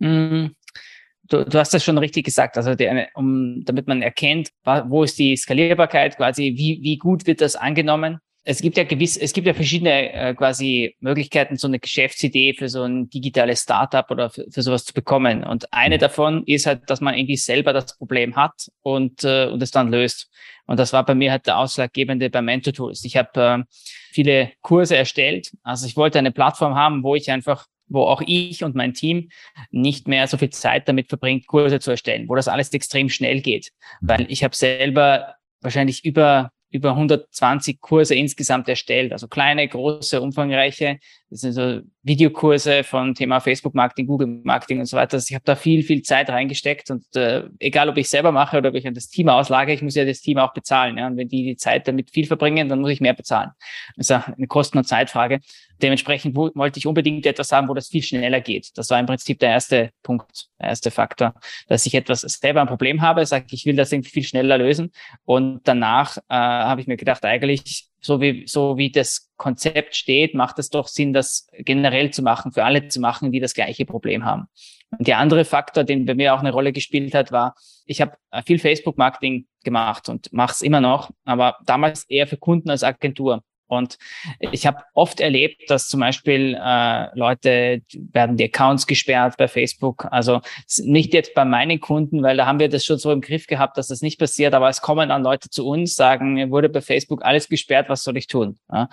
[0.00, 0.46] Mm,
[1.28, 2.56] du, du hast das schon richtig gesagt.
[2.56, 7.40] Also die, um, damit man erkennt, wo ist die Skalierbarkeit, quasi wie, wie gut wird
[7.40, 8.18] das angenommen
[8.50, 12.70] es gibt ja gewiss, es gibt ja verschiedene äh, quasi Möglichkeiten, so eine Geschäftsidee für
[12.70, 15.44] so ein digitales Startup oder für, für sowas zu bekommen.
[15.44, 16.00] Und eine mhm.
[16.00, 19.90] davon ist halt, dass man irgendwie selber das Problem hat und, äh, und es dann
[19.90, 20.30] löst.
[20.64, 23.04] Und das war bei mir halt der ausschlaggebende bei Mentor Tools.
[23.04, 23.64] Ich habe äh,
[24.12, 25.52] viele Kurse erstellt.
[25.62, 29.28] Also ich wollte eine Plattform haben, wo ich einfach wo auch ich und mein Team
[29.70, 33.42] nicht mehr so viel Zeit damit verbringt, Kurse zu erstellen, wo das alles extrem schnell
[33.42, 33.72] geht.
[34.00, 34.08] Mhm.
[34.08, 40.98] Weil ich habe selber wahrscheinlich über über 120 Kurse insgesamt erstellt, also kleine, große, umfangreiche.
[41.30, 45.14] Das sind so Videokurse von Thema Facebook-Marketing, Google-Marketing und so weiter.
[45.14, 48.56] Also ich habe da viel, viel Zeit reingesteckt und äh, egal, ob ich selber mache
[48.56, 50.96] oder ob ich an das Team auslage, ich muss ja das Team auch bezahlen.
[50.96, 51.06] Ja?
[51.06, 53.50] Und wenn die die Zeit damit viel verbringen, dann muss ich mehr bezahlen.
[53.96, 55.40] Das ist eine Kosten- und Zeitfrage.
[55.82, 58.70] Dementsprechend wollte ich unbedingt etwas haben, wo das viel schneller geht.
[58.76, 61.34] Das war im Prinzip der erste Punkt, der erste Faktor,
[61.68, 64.90] dass ich etwas selber ein Problem habe, sage ich will das irgendwie viel schneller lösen
[65.24, 70.34] und danach äh, habe ich mir gedacht, eigentlich so wie so wie das Konzept steht,
[70.34, 73.84] macht es doch Sinn, das generell zu machen, für alle zu machen, die das gleiche
[73.84, 74.48] Problem haben.
[74.90, 78.16] Und der andere Faktor, den bei mir auch eine Rolle gespielt hat, war, ich habe
[78.46, 83.42] viel Facebook-Marketing gemacht und mache es immer noch, aber damals eher für Kunden als Agentur.
[83.68, 83.98] Und
[84.40, 87.82] ich habe oft erlebt, dass zum Beispiel äh, Leute
[88.12, 90.06] werden die Accounts gesperrt bei Facebook.
[90.10, 90.40] Also
[90.78, 93.78] nicht jetzt bei meinen Kunden, weil da haben wir das schon so im Griff gehabt,
[93.78, 94.54] dass das nicht passiert.
[94.54, 98.02] Aber es kommen dann Leute zu uns, sagen, mir wurde bei Facebook alles gesperrt, was
[98.02, 98.58] soll ich tun?
[98.72, 98.88] Ja?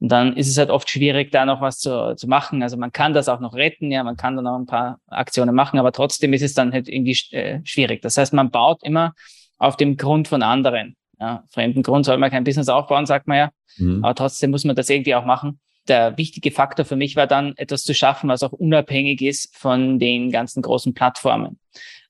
[0.00, 2.62] Und dann ist es halt oft schwierig, da noch was zu, zu machen.
[2.62, 5.54] Also man kann das auch noch retten, ja, man kann dann noch ein paar Aktionen
[5.54, 8.00] machen, aber trotzdem ist es dann halt irgendwie äh, schwierig.
[8.02, 9.14] Das heißt, man baut immer
[9.58, 10.96] auf dem Grund von anderen.
[11.20, 13.50] Ja, fremden Grund soll man kein Business aufbauen, sagt man ja.
[13.76, 14.02] Mhm.
[14.02, 15.60] Aber trotzdem muss man das irgendwie auch machen.
[15.86, 19.98] Der wichtige Faktor für mich war dann, etwas zu schaffen, was auch unabhängig ist von
[19.98, 21.58] den ganzen großen Plattformen.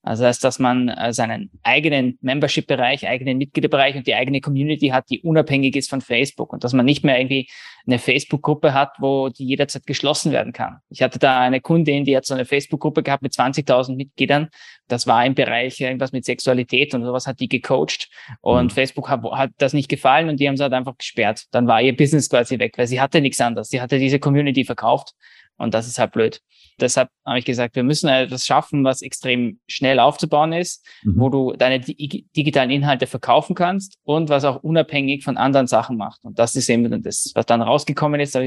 [0.02, 4.88] Also das heißt, dass man äh, seinen eigenen Membership-Bereich, eigenen Mitgliederbereich und die eigene Community
[4.88, 7.50] hat, die unabhängig ist von Facebook und dass man nicht mehr irgendwie
[7.86, 10.78] eine Facebook-Gruppe hat, wo die jederzeit geschlossen werden kann.
[10.88, 14.48] Ich hatte da eine Kundin, die hat so eine Facebook-Gruppe gehabt mit 20.000 Mitgliedern.
[14.88, 18.08] Das war im Bereich irgendwas mit Sexualität und sowas hat die gecoacht
[18.40, 18.70] und mhm.
[18.70, 21.44] Facebook hat, hat, das nicht gefallen und die haben sie halt einfach gesperrt.
[21.50, 23.68] Dann war ihr Business quasi weg, weil sie hatte nichts anderes.
[23.68, 25.14] Sie hatte diese Community verkauft
[25.60, 26.40] und das ist halt blöd.
[26.80, 31.20] Deshalb habe ich gesagt, wir müssen etwas schaffen, was extrem schnell aufzubauen ist, mhm.
[31.20, 36.24] wo du deine digitalen Inhalte verkaufen kannst und was auch unabhängig von anderen Sachen macht.
[36.24, 38.34] Und das ist eben das, was dann rausgekommen ist.
[38.34, 38.42] Da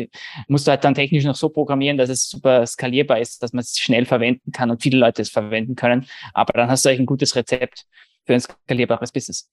[0.48, 3.62] musst du halt dann technisch noch so programmieren, dass es super skalierbar ist, dass man
[3.62, 6.08] es schnell verwenden kann und viele Leute es verwenden können.
[6.34, 7.86] Aber dann hast du eigentlich ein gutes Rezept
[8.26, 9.50] für ein skalierbares Business.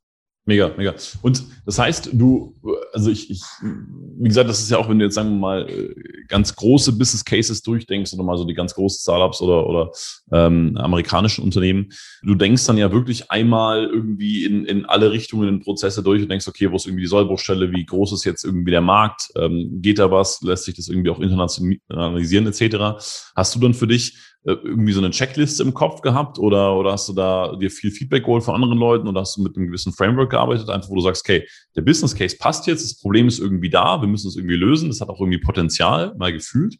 [0.46, 0.94] Mega, mega.
[1.22, 2.57] Und das heißt, du,
[2.92, 5.94] also ich, ich, wie gesagt, das ist ja auch, wenn du jetzt sagen wir mal
[6.29, 9.90] ganz große Business Cases durchdenkst oder mal so die ganz großen Startups oder, oder
[10.33, 11.90] ähm, amerikanischen Unternehmen,
[12.22, 16.31] du denkst dann ja wirklich einmal irgendwie in, in alle Richtungen in Prozesse durch und
[16.31, 19.81] denkst, okay, wo ist irgendwie die Sollbruchstelle, wie groß ist jetzt irgendwie der Markt, ähm,
[19.83, 22.98] geht da was, lässt sich das irgendwie auch internationalisieren etc.
[23.37, 26.92] Hast du dann für dich äh, irgendwie so eine Checkliste im Kopf gehabt oder, oder
[26.92, 29.66] hast du da dir viel Feedback geholt von anderen Leuten oder hast du mit einem
[29.66, 33.29] gewissen Framework gearbeitet, einfach wo du sagst, okay, der Business Case passt jetzt, das Problem
[33.29, 36.76] ist irgendwie da, wir müssen es irgendwie lösen, das hat auch irgendwie Potenzial, mal gefühlt.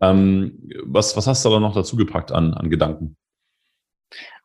[0.00, 3.16] Ähm, was, was hast du da noch dazu gepackt an, an Gedanken?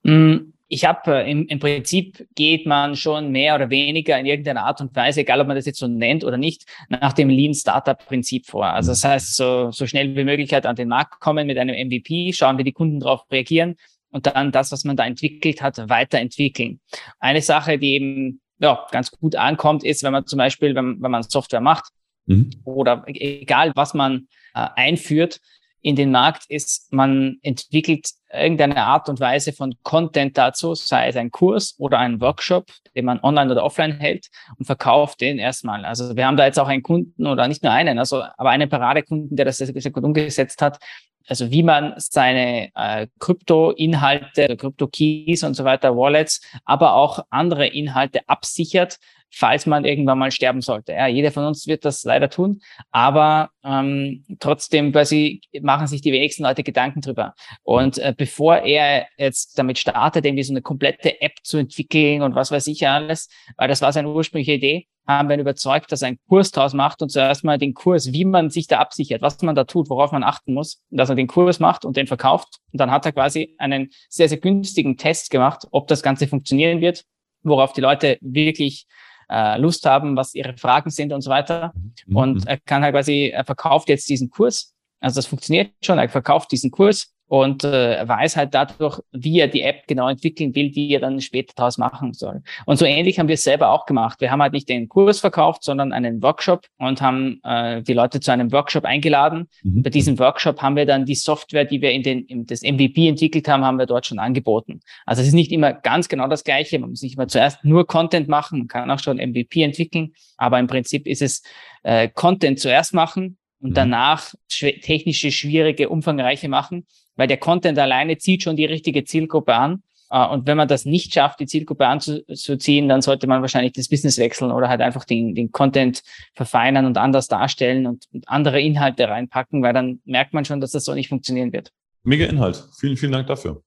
[0.04, 4.64] Mm, ich habe äh, im, im Prinzip geht man schon mehr oder weniger in irgendeiner
[4.64, 7.54] Art und Weise, egal ob man das jetzt so nennt oder nicht, nach dem Lean
[7.54, 8.66] Startup Prinzip vor.
[8.66, 11.76] Also das heißt, so, so schnell wie möglich halt an den Markt kommen mit einem
[11.76, 13.76] MVP, schauen, wie die Kunden darauf reagieren
[14.10, 16.80] und dann das, was man da entwickelt hat, weiterentwickeln.
[17.20, 21.12] Eine Sache, die eben ja, ganz gut ankommt, ist, wenn man zum Beispiel, wenn, wenn
[21.12, 21.86] man Software macht
[22.26, 22.50] mhm.
[22.64, 25.42] oder egal, was man äh, einführt
[25.82, 31.16] in den Markt, ist, man entwickelt irgendeine Art und Weise von Content dazu, sei es
[31.16, 35.86] ein Kurs oder ein Workshop, den man online oder offline hält und verkauft den erstmal.
[35.86, 38.70] Also wir haben da jetzt auch einen Kunden oder nicht nur einen, also aber einen
[38.70, 40.80] Paradekunden, der das sehr, gut umgesetzt hat,
[41.28, 48.22] also wie man seine äh, Krypto-Inhalte, Krypto-Keys und so weiter, Wallets, aber auch andere Inhalte
[48.28, 49.00] absichert,
[49.32, 50.94] falls man irgendwann mal sterben sollte.
[50.94, 52.62] Ja, jeder von uns wird das leider tun,
[52.92, 57.34] aber ähm, trotzdem quasi machen sich die wenigsten Leute Gedanken drüber.
[57.64, 62.36] Und äh, bevor er jetzt damit startet, irgendwie so eine komplette App zu entwickeln und
[62.36, 66.02] was weiß ich alles, weil das war seine ursprüngliche Idee, haben wir ihn überzeugt, dass
[66.02, 69.22] er einen Kurs draus macht und zuerst mal den Kurs, wie man sich da absichert,
[69.22, 72.08] was man da tut, worauf man achten muss, dass er den Kurs macht und den
[72.08, 72.60] verkauft.
[72.72, 76.82] Und dann hat er quasi einen sehr, sehr günstigen Test gemacht, ob das Ganze funktionieren
[76.82, 77.04] wird,
[77.44, 78.88] worauf die Leute wirklich
[79.30, 81.74] äh, Lust haben, was ihre Fragen sind und so weiter.
[82.06, 82.16] Mhm.
[82.16, 84.74] Und er kann halt quasi, er verkauft jetzt diesen Kurs.
[85.00, 89.48] Also das funktioniert schon, er verkauft diesen Kurs und äh, weiß halt dadurch, wie er
[89.48, 92.44] die App genau entwickeln will, die er dann später daraus machen soll.
[92.66, 94.22] Und so ähnlich haben wir es selber auch gemacht.
[94.22, 98.20] Wir haben halt nicht den Kurs verkauft, sondern einen Workshop und haben äh, die Leute
[98.20, 99.50] zu einem Workshop eingeladen.
[99.64, 99.82] Mhm.
[99.82, 103.08] Bei diesem Workshop haben wir dann die Software, die wir in den in das MVP
[103.08, 104.82] entwickelt haben, haben wir dort schon angeboten.
[105.06, 106.78] Also es ist nicht immer ganz genau das Gleiche.
[106.78, 110.60] Man muss nicht immer zuerst nur Content machen, man kann auch schon MVP entwickeln, aber
[110.60, 111.42] im Prinzip ist es
[111.84, 113.76] äh, Content zuerst machen und mhm.
[113.76, 119.84] danach technische, schwierige, umfangreiche machen weil der Content alleine zieht schon die richtige Zielgruppe an.
[120.10, 123.90] Äh, und wenn man das nicht schafft, die Zielgruppe anzuziehen, dann sollte man wahrscheinlich das
[123.90, 128.62] Business wechseln oder halt einfach den, den Content verfeinern und anders darstellen und, und andere
[128.62, 131.72] Inhalte reinpacken, weil dann merkt man schon, dass das so nicht funktionieren wird.
[132.04, 132.64] Mega Inhalt.
[132.80, 133.64] Vielen, vielen Dank dafür.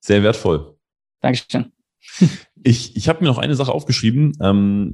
[0.00, 0.76] Sehr wertvoll.
[1.20, 1.72] Dankeschön.
[2.62, 4.32] Ich, ich habe mir noch eine Sache aufgeschrieben.
[4.40, 4.92] Ähm,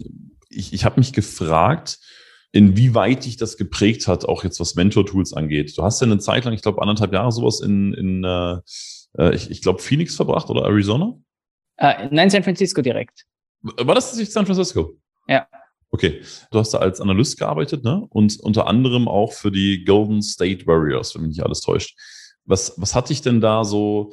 [0.51, 1.99] ich ich habe mich gefragt,
[2.53, 5.77] inwieweit dich das geprägt hat, auch jetzt was Mentor-Tools angeht.
[5.77, 8.59] Du hast ja eine Zeit lang, ich glaube anderthalb Jahre sowas in, in äh,
[9.19, 11.15] äh ich, ich glaube Phoenix verbracht oder Arizona?
[11.79, 13.25] Äh, nein, San Francisco direkt.
[13.63, 14.97] War das nicht San Francisco?
[15.27, 15.47] Ja.
[15.91, 18.07] Okay, du hast da als Analyst gearbeitet, ne?
[18.09, 21.99] Und unter anderem auch für die Golden State Warriors, wenn mich nicht alles täuscht.
[22.45, 24.13] Was, was hat dich denn da so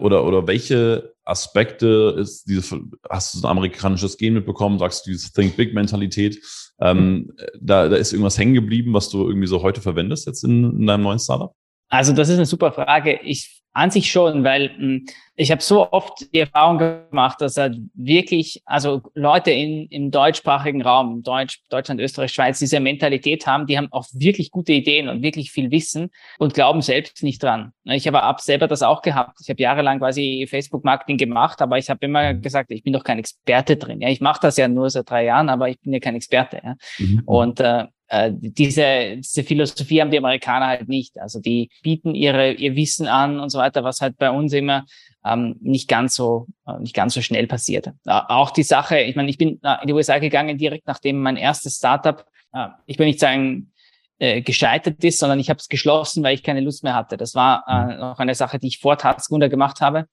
[0.00, 5.10] oder, oder welche Aspekte ist diese, hast du so ein amerikanisches Gen mitbekommen, sagst du
[5.10, 6.40] diese Think Big Mentalität,
[6.80, 10.64] ähm, da, da ist irgendwas hängen geblieben, was du irgendwie so heute verwendest jetzt in,
[10.78, 11.54] in deinem neuen Startup?
[11.96, 13.20] Also das ist eine super Frage.
[13.22, 15.06] Ich an sich schon, weil mh, hm,
[15.38, 20.80] ich habe so oft die Erfahrung gemacht, dass er wirklich, also Leute in, im deutschsprachigen
[20.80, 25.22] Raum, Deutsch, Deutschland, Österreich, Schweiz, diese Mentalität haben, die haben auch wirklich gute Ideen und
[25.22, 27.72] wirklich viel Wissen und glauben selbst nicht dran.
[27.84, 29.38] Ich habe ab selber das auch gehabt.
[29.42, 33.18] Ich habe jahrelang quasi Facebook-Marketing gemacht, aber ich habe immer gesagt, ich bin doch kein
[33.18, 34.00] Experte drin.
[34.00, 36.62] Ja, ich mache das ja nur seit drei Jahren, aber ich bin ja kein Experte.
[36.64, 36.76] Ja.
[36.98, 37.22] Mhm.
[37.26, 41.18] Und äh, äh, diese, diese Philosophie haben die Amerikaner halt nicht.
[41.18, 44.84] Also die bieten ihre, ihr Wissen an und so weiter, was halt bei uns immer
[45.24, 47.88] ähm, nicht ganz so äh, nicht ganz so schnell passiert.
[47.88, 51.36] Äh, auch die Sache, ich meine, ich bin in die USA gegangen direkt nachdem mein
[51.36, 53.72] erstes Startup, äh, ich will nicht sagen
[54.18, 57.16] äh, gescheitert ist, sondern ich habe es geschlossen, weil ich keine Lust mehr hatte.
[57.16, 58.00] Das war äh, mhm.
[58.00, 60.06] noch eine Sache, die ich vor Tatskunder gemacht habe.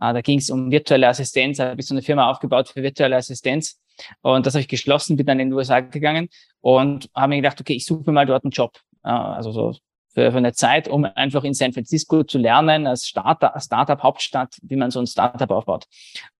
[0.00, 2.82] Äh, da ging es um virtuelle Assistenz, da habe ich so eine Firma aufgebaut für
[2.82, 3.80] virtuelle Assistenz.
[4.22, 6.28] Und das habe ich geschlossen, bin dann in die USA gegangen
[6.60, 8.72] und habe mir gedacht, okay, ich suche mir mal dort einen Job.
[9.04, 9.74] Äh, also so
[10.12, 14.76] für, für eine Zeit, um einfach in San Francisco zu lernen, als Startup, Startup-Hauptstadt, wie
[14.76, 15.86] man so ein Startup aufbaut.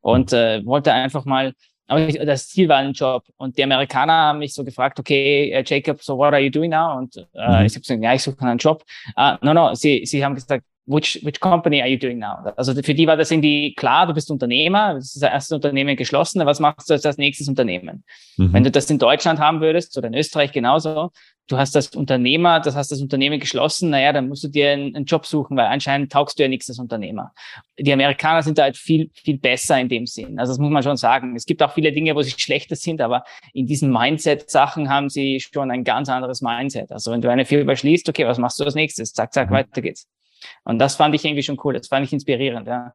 [0.00, 1.52] Und äh, wollte einfach mal
[1.88, 3.24] aber ich, das Ziel war ein Job.
[3.36, 6.70] Und die Amerikaner haben mich so gefragt, okay, uh, Jacob, so what are you doing
[6.70, 6.98] now?
[6.98, 7.66] Und uh, mhm.
[7.66, 8.84] ich habe gesagt, ja, ich suche einen Job.
[9.16, 12.38] Uh, no, no, sie, sie haben gesagt, which, which company are you doing now?
[12.56, 15.96] Also für die war das irgendwie klar, du bist Unternehmer, das ist das erste Unternehmen
[15.96, 18.04] geschlossen, was machst du als das nächstes Unternehmen?
[18.36, 18.52] Mhm.
[18.52, 21.10] Wenn du das in Deutschland haben würdest oder in Österreich genauso,
[21.48, 24.96] du hast das Unternehmer, das hast das Unternehmen geschlossen, naja, dann musst du dir einen,
[24.96, 27.32] einen, Job suchen, weil anscheinend taugst du ja nichts als Unternehmer.
[27.78, 30.38] Die Amerikaner sind da halt viel, viel besser in dem Sinn.
[30.38, 31.36] Also das muss man schon sagen.
[31.36, 35.40] Es gibt auch viele Dinge, wo sie schlechter sind, aber in diesen Mindset-Sachen haben sie
[35.40, 36.90] schon ein ganz anderes Mindset.
[36.90, 39.12] Also wenn du eine Firma schließt, okay, was machst du als nächstes?
[39.12, 39.54] Zack, zack, mhm.
[39.54, 40.08] weiter geht's.
[40.64, 41.74] Und das fand ich irgendwie schon cool.
[41.74, 42.66] Das fand ich inspirierend.
[42.66, 42.92] Ja.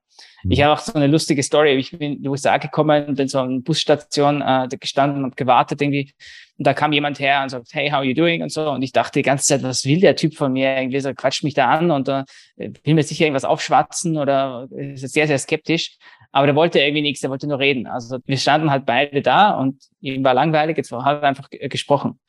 [0.50, 0.64] Ich mhm.
[0.64, 1.74] habe auch so eine lustige Story.
[1.76, 5.82] Ich bin in die USA gekommen und in so einer Busstation äh, gestanden und gewartet
[5.82, 6.14] irgendwie.
[6.58, 8.44] Und da kam jemand her und sagt, hey, how are you doing?
[8.44, 8.70] Und so.
[8.70, 10.78] Und ich dachte die ganze Zeit, was will der Typ von mir?
[10.78, 12.24] Irgendwie so quatscht mich da an und äh,
[12.58, 15.98] will mir sicher irgendwas aufschwatzen oder ist sehr, sehr skeptisch.
[16.32, 17.88] Aber der wollte irgendwie nichts, der wollte nur reden.
[17.88, 22.20] Also wir standen halt beide da und ihm war langweilig, jetzt hat er einfach gesprochen.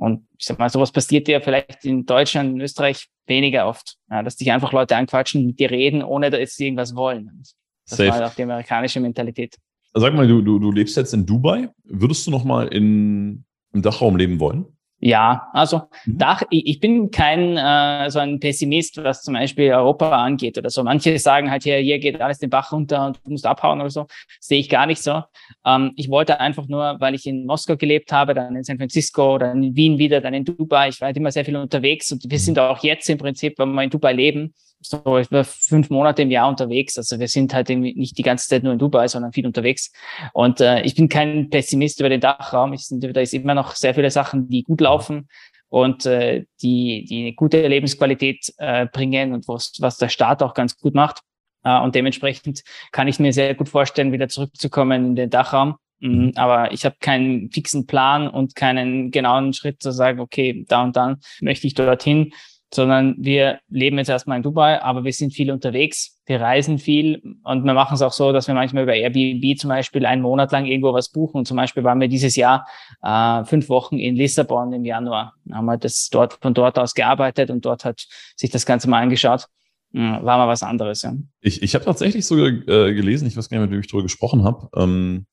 [0.00, 4.22] Und ich sag mal, sowas passiert ja vielleicht in Deutschland, in Österreich weniger oft, ja,
[4.22, 7.42] dass dich einfach Leute anquatschen, mit dir reden, ohne dass sie irgendwas wollen.
[7.86, 8.08] Das Safe.
[8.08, 9.56] war auch die amerikanische Mentalität.
[9.92, 11.68] Sag mal, du, du, du lebst jetzt in Dubai.
[11.84, 14.64] Würdest du noch mal in, im Dachraum leben wollen?
[15.02, 16.18] Ja, also mhm.
[16.18, 20.68] Dach, ich, ich bin kein äh, so ein Pessimist, was zum Beispiel Europa angeht oder
[20.68, 20.84] so.
[20.84, 23.88] Manche sagen halt hier, hier geht alles den Bach runter und du musst abhauen oder
[23.88, 24.06] so.
[24.40, 25.22] sehe ich gar nicht so.
[25.64, 29.38] Ähm, ich wollte einfach nur, weil ich in Moskau gelebt habe, dann in San Francisco,
[29.38, 30.90] dann in Wien wieder, dann in Dubai.
[30.90, 32.42] Ich war halt immer sehr viel unterwegs und wir mhm.
[32.42, 36.30] sind auch jetzt im Prinzip, wenn wir in Dubai leben, so ich fünf Monate im
[36.30, 36.96] Jahr unterwegs.
[36.96, 39.92] Also wir sind halt nicht die ganze Zeit nur in Dubai, sondern viel unterwegs.
[40.32, 42.72] Und äh, ich bin kein Pessimist über den Dachraum.
[42.72, 45.28] Ich sind, da ist immer noch sehr viele Sachen, die gut laufen
[45.68, 50.54] und äh, die, die eine gute Lebensqualität äh, bringen und was, was der Staat auch
[50.54, 51.20] ganz gut macht.
[51.62, 55.76] Äh, und dementsprechend kann ich mir sehr gut vorstellen, wieder zurückzukommen in den Dachraum.
[56.00, 56.32] Mhm.
[56.36, 60.96] Aber ich habe keinen fixen Plan und keinen genauen Schritt zu sagen, okay, da und
[60.96, 62.32] dann möchte ich dorthin,
[62.72, 67.20] sondern wir leben jetzt erstmal in Dubai, aber wir sind viel unterwegs, wir reisen viel
[67.42, 70.52] und wir machen es auch so, dass wir manchmal über Airbnb zum Beispiel einen Monat
[70.52, 71.44] lang irgendwo was buchen.
[71.44, 72.66] zum Beispiel waren wir dieses Jahr
[73.02, 75.34] äh, fünf Wochen in Lissabon im Januar.
[75.50, 78.06] Haben wir das dort von dort aus gearbeitet und dort hat
[78.36, 79.46] sich das Ganze mal angeschaut.
[79.92, 81.14] War mal was anderes, ja.
[81.40, 84.04] Ich, ich habe tatsächlich sogar äh, gelesen, ich weiß gar nicht, mit wem ich darüber
[84.04, 85.26] gesprochen habe, ähm,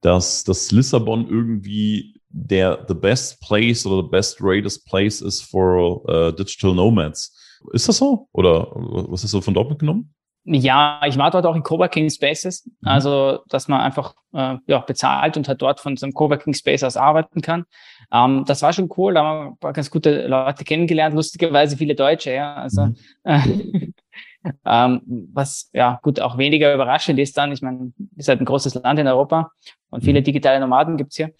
[0.00, 6.04] dass, dass Lissabon irgendwie der the best place oder the best greatest place ist for
[6.08, 7.36] uh, digital nomads.
[7.72, 8.28] Ist das so?
[8.32, 10.14] Oder was ist so von dort mitgenommen?
[10.44, 12.88] Ja, ich war dort auch in Coworking Spaces, mhm.
[12.88, 16.82] also dass man einfach äh, ja, bezahlt und halt dort von so einem Coworking Space
[16.82, 17.64] aus arbeiten kann.
[18.10, 22.32] Ähm, das war schon cool, da haben wir ganz gute Leute kennengelernt, lustigerweise viele Deutsche,
[22.32, 22.54] ja.
[22.54, 22.96] Also mhm.
[23.24, 23.92] äh,
[24.64, 27.52] ähm, was ja gut auch weniger überraschend ist dann.
[27.52, 29.52] Ich meine, ist halt ein großes Land in Europa
[29.90, 30.24] und viele mhm.
[30.24, 31.32] digitale Nomaden gibt's hier.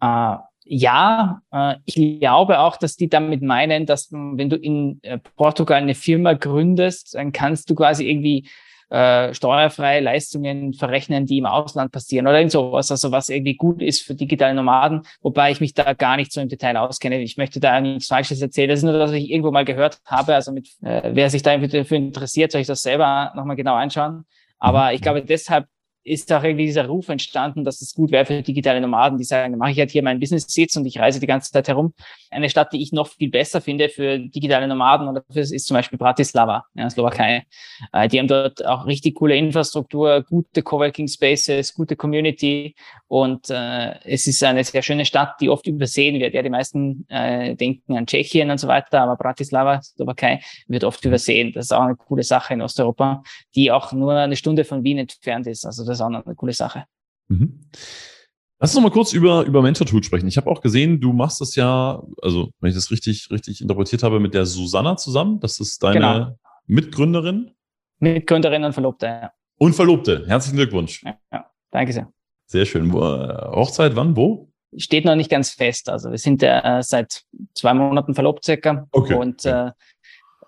[0.00, 0.36] Äh,
[0.66, 5.82] ja, äh, ich glaube auch, dass die damit meinen, dass wenn du in äh, Portugal
[5.82, 8.48] eine Firma gründest, dann kannst du quasi irgendwie
[8.94, 13.82] äh, steuerfreie Leistungen verrechnen, die im Ausland passieren oder irgend sowas, also was irgendwie gut
[13.82, 17.20] ist für digitale Nomaden, wobei ich mich da gar nicht so im Detail auskenne.
[17.20, 18.68] Ich möchte da nichts Falsches erzählen.
[18.68, 20.34] Das ist nur, dass ich irgendwo mal gehört habe.
[20.34, 24.26] Also mit, äh, wer sich da dafür interessiert, soll ich das selber nochmal genau anschauen.
[24.60, 25.66] Aber ich glaube, deshalb
[26.04, 29.52] ist auch irgendwie dieser Ruf entstanden, dass es gut wäre für digitale Nomaden, die sagen,
[29.52, 31.94] dann mache ich halt hier meinen Business-Sitz und ich reise die ganze Zeit herum.
[32.30, 35.74] Eine Stadt, die ich noch viel besser finde für digitale Nomaden oder für, ist zum
[35.74, 37.44] Beispiel Bratislava, ja, Slowakei.
[37.92, 42.74] Äh, die haben dort auch richtig coole Infrastruktur, gute Coworking Spaces, gute Community
[43.08, 46.34] und äh, es ist eine sehr schöne Stadt, die oft übersehen wird.
[46.34, 51.04] Ja, die meisten äh, denken an Tschechien und so weiter, aber Bratislava, Slowakei, wird oft
[51.04, 51.52] übersehen.
[51.54, 53.22] Das ist auch eine coole Sache in Osteuropa,
[53.54, 55.64] die auch nur eine Stunde von Wien entfernt ist.
[55.64, 56.84] Also ist auch eine coole Sache.
[57.28, 57.60] Mhm.
[58.60, 60.28] Lass uns noch mal kurz über, über Mentor Tool sprechen.
[60.28, 64.02] Ich habe auch gesehen, du machst das ja, also wenn ich das richtig, richtig interpretiert
[64.02, 65.40] habe, mit der Susanna zusammen.
[65.40, 66.38] Das ist deine genau.
[66.66, 67.50] Mitgründerin.
[67.98, 69.32] Mitgründerin und Verlobte, ja.
[69.58, 70.24] Und Verlobte.
[70.26, 71.02] Herzlichen Glückwunsch.
[71.02, 71.50] Ja, ja.
[71.70, 72.12] danke sehr.
[72.46, 72.92] Sehr schön.
[72.92, 74.50] Wo, äh, Hochzeit wann, wo?
[74.76, 75.88] Steht noch nicht ganz fest.
[75.88, 77.22] Also wir sind äh, seit
[77.54, 78.86] zwei Monaten verlobt circa.
[78.90, 79.14] Okay.
[79.14, 79.70] Und äh,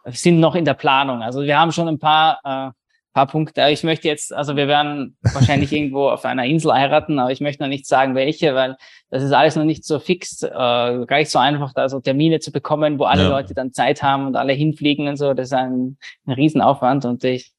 [0.07, 1.23] sind noch in der Planung.
[1.23, 2.71] Also wir haben schon ein paar äh,
[3.17, 3.67] paar Punkte.
[3.71, 7.63] Ich möchte jetzt, also wir werden wahrscheinlich irgendwo auf einer Insel heiraten, aber ich möchte
[7.63, 8.77] noch nicht sagen, welche, weil
[9.09, 12.41] das ist alles noch nicht so fix, äh, gar nicht so einfach, da so Termine
[12.41, 13.29] zu bekommen, wo alle ja.
[13.31, 15.33] Leute dann Zeit haben und alle hinfliegen und so.
[15.33, 17.53] Das ist ein, ein Riesenaufwand und ich,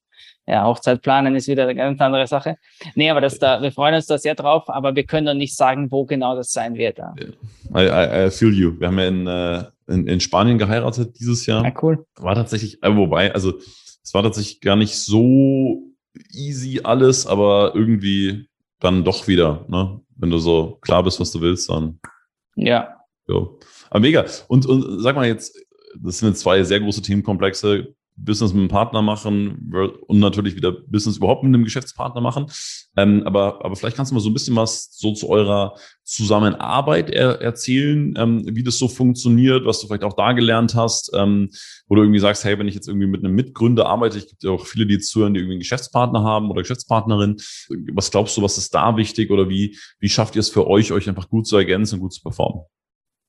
[0.45, 2.57] ja, Hochzeit planen ist wieder eine ganz andere Sache.
[2.93, 5.55] Nee, aber das da, wir freuen uns da sehr drauf, aber wir können noch nicht
[5.55, 6.99] sagen, wo genau das sein wird.
[6.99, 7.15] Ja.
[7.75, 8.79] I, I, I feel you.
[8.79, 11.65] Wir haben ja in, äh, in, in Spanien geheiratet dieses Jahr.
[11.65, 12.05] Ja, cool.
[12.17, 13.53] War tatsächlich, äh, wobei, also
[14.07, 15.83] es war tatsächlich gar nicht so
[16.31, 18.47] easy alles, aber irgendwie
[18.79, 19.99] dann doch wieder, ne?
[20.15, 21.99] Wenn du so klar bist, was du willst, dann.
[22.55, 22.95] Ja.
[23.27, 23.49] Ja.
[23.89, 24.25] Aber mega.
[24.47, 25.61] Und, und sag mal jetzt,
[26.01, 27.95] das sind jetzt zwei sehr große Themenkomplexe.
[28.17, 29.71] Business mit einem Partner machen
[30.07, 32.47] und natürlich wieder Business überhaupt mit einem Geschäftspartner machen.
[32.97, 37.11] Ähm, aber, aber vielleicht kannst du mal so ein bisschen was so zu eurer Zusammenarbeit
[37.11, 41.49] er, erzählen, ähm, wie das so funktioniert, was du vielleicht auch da gelernt hast, ähm,
[41.87, 44.43] wo du irgendwie sagst, hey, wenn ich jetzt irgendwie mit einem Mitgründer arbeite, ich gibt
[44.43, 47.37] ja auch viele, die zuhören, die irgendwie einen Geschäftspartner haben oder Geschäftspartnerin.
[47.93, 50.91] Was glaubst du, was ist da wichtig oder wie, wie schafft ihr es für euch,
[50.91, 52.63] euch einfach gut zu ergänzen und gut zu performen?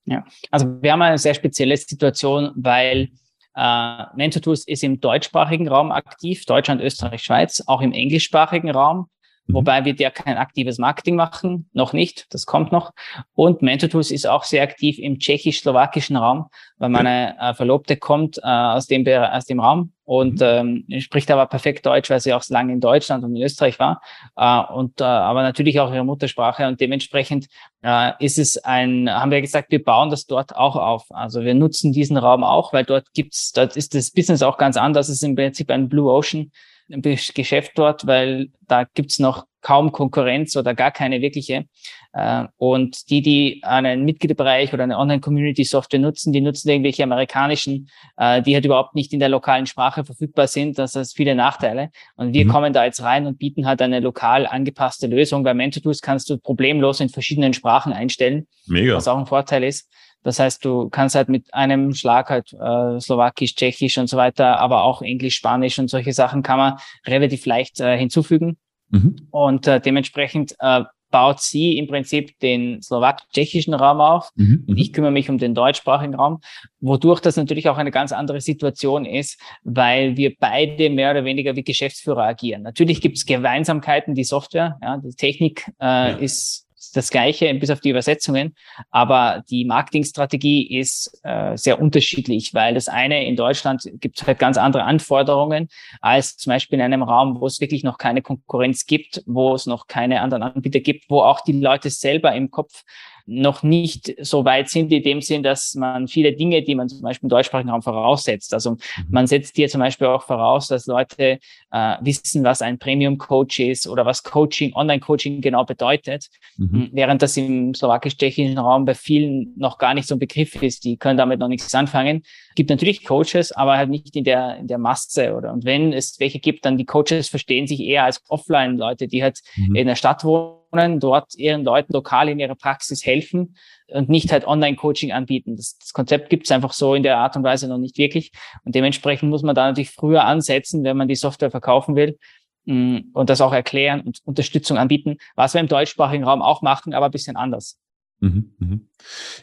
[0.07, 3.11] Ja, also wir haben eine sehr spezielle Situation, weil
[3.55, 9.09] äh, Mentor Tools ist im deutschsprachigen Raum aktiv, Deutschland, Österreich, Schweiz, auch im englischsprachigen Raum.
[9.47, 9.55] Mhm.
[9.55, 12.93] Wobei wir ja kein aktives Marketing machen, noch nicht, das kommt noch.
[13.35, 18.39] Und Mentor Tools ist auch sehr aktiv im tschechisch-slowakischen Raum, weil meine äh, Verlobte kommt
[18.39, 20.87] äh, aus, dem, aus dem Raum und mhm.
[20.89, 23.79] ähm, spricht aber perfekt Deutsch, weil sie auch so lange in Deutschland und in Österreich
[23.79, 24.01] war.
[24.37, 27.47] Äh, und äh, aber natürlich auch ihre Muttersprache und dementsprechend
[27.83, 31.05] äh, ist es ein, haben wir gesagt, wir bauen das dort auch auf.
[31.11, 34.79] Also wir nutzen diesen Raum auch, weil dort gibt's, dort ist das Business auch ganz
[34.79, 35.11] anders.
[35.11, 36.53] Es ist im Prinzip ein Blue Ocean
[36.89, 41.65] Geschäft dort, weil da gibt's noch kaum Konkurrenz oder gar keine wirkliche.
[42.13, 48.43] Äh, und die, die einen Mitgliederbereich oder eine Online-Community-Software nutzen, die nutzen irgendwelche amerikanischen, äh,
[48.43, 50.79] die halt überhaupt nicht in der lokalen Sprache verfügbar sind.
[50.79, 51.91] Das heißt viele Nachteile.
[52.17, 52.51] Und wir mhm.
[52.51, 55.43] kommen da jetzt rein und bieten halt eine lokal angepasste Lösung.
[55.43, 58.47] Bei MentorTools kannst du problemlos in verschiedenen Sprachen einstellen.
[58.67, 58.97] Mega.
[58.97, 59.89] Was auch ein Vorteil ist.
[60.25, 64.59] Das heißt, du kannst halt mit einem Schlag halt äh, Slowakisch, Tschechisch und so weiter,
[64.59, 68.59] aber auch Englisch, Spanisch und solche Sachen kann man relativ leicht äh, hinzufügen.
[68.91, 69.29] Mhm.
[69.31, 74.31] Und äh, dementsprechend äh, baut sie im Prinzip den slowak-tschechischen Raum auf.
[74.37, 74.77] Mhm, mhm.
[74.77, 76.41] Ich kümmere mich um den deutschsprachigen Raum,
[76.81, 81.57] wodurch das natürlich auch eine ganz andere Situation ist, weil wir beide mehr oder weniger
[81.57, 82.63] wie Geschäftsführer agieren.
[82.63, 86.09] Natürlich gibt es Gemeinsamkeiten, die Software, ja, die Technik äh, ja.
[86.09, 88.55] ist das Gleiche, bis auf die Übersetzungen.
[88.91, 94.57] Aber die Marketingstrategie ist äh, sehr unterschiedlich, weil das eine in Deutschland gibt halt ganz
[94.57, 95.69] andere Anforderungen
[96.01, 99.67] als zum Beispiel in einem Raum, wo es wirklich noch keine Konkurrenz gibt, wo es
[99.67, 102.85] noch keine anderen Anbieter gibt, wo auch die Leute selber im Kopf
[103.29, 107.03] noch nicht so weit sind in dem Sinn, dass man viele Dinge, die man zum
[107.03, 108.55] Beispiel im deutschsprachigen Raum voraussetzt.
[108.55, 108.79] Also
[109.11, 111.39] man setzt dir zum Beispiel auch voraus, dass Leute
[111.71, 116.89] äh, wissen, was ein Premium-Coach ist oder was Coaching, Online-Coaching genau bedeutet, mhm.
[116.93, 120.85] während das im slowakisch-tschechischen Raum bei vielen noch gar nicht so ein Begriff ist.
[120.85, 122.23] Die können damit noch nichts anfangen.
[122.49, 125.93] Es gibt natürlich Coaches, aber halt nicht in der, in der Masse oder und wenn
[125.93, 129.75] es welche gibt, dann die Coaches verstehen sich eher als Offline-Leute, die halt mhm.
[129.75, 133.57] in der Stadt wohnen dort ihren Leuten lokal in ihrer Praxis helfen
[133.89, 135.57] und nicht halt Online-Coaching anbieten.
[135.57, 138.33] Das, das Konzept gibt es einfach so in der Art und Weise noch nicht wirklich.
[138.65, 142.19] Und dementsprechend muss man da natürlich früher ansetzen, wenn man die Software verkaufen will
[142.67, 146.93] mm, und das auch erklären und Unterstützung anbieten, was wir im deutschsprachigen Raum auch machen,
[146.93, 147.79] aber ein bisschen anders.
[148.21, 148.89] Mhm, mhm.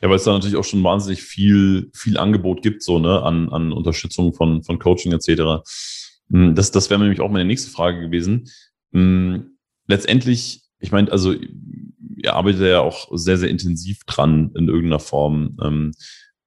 [0.01, 3.49] Ja, weil es da natürlich auch schon wahnsinnig viel, viel Angebot gibt, so, ne, an,
[3.49, 5.63] an Unterstützung von, von Coaching etc.
[6.27, 8.49] Mm, das, das wäre nämlich auch meine nächste Frage gewesen.
[8.91, 9.37] Mm,
[9.87, 15.57] letztendlich ich meine, also ihr arbeitet ja auch sehr, sehr intensiv dran in irgendeiner Form.
[15.63, 15.91] Ähm,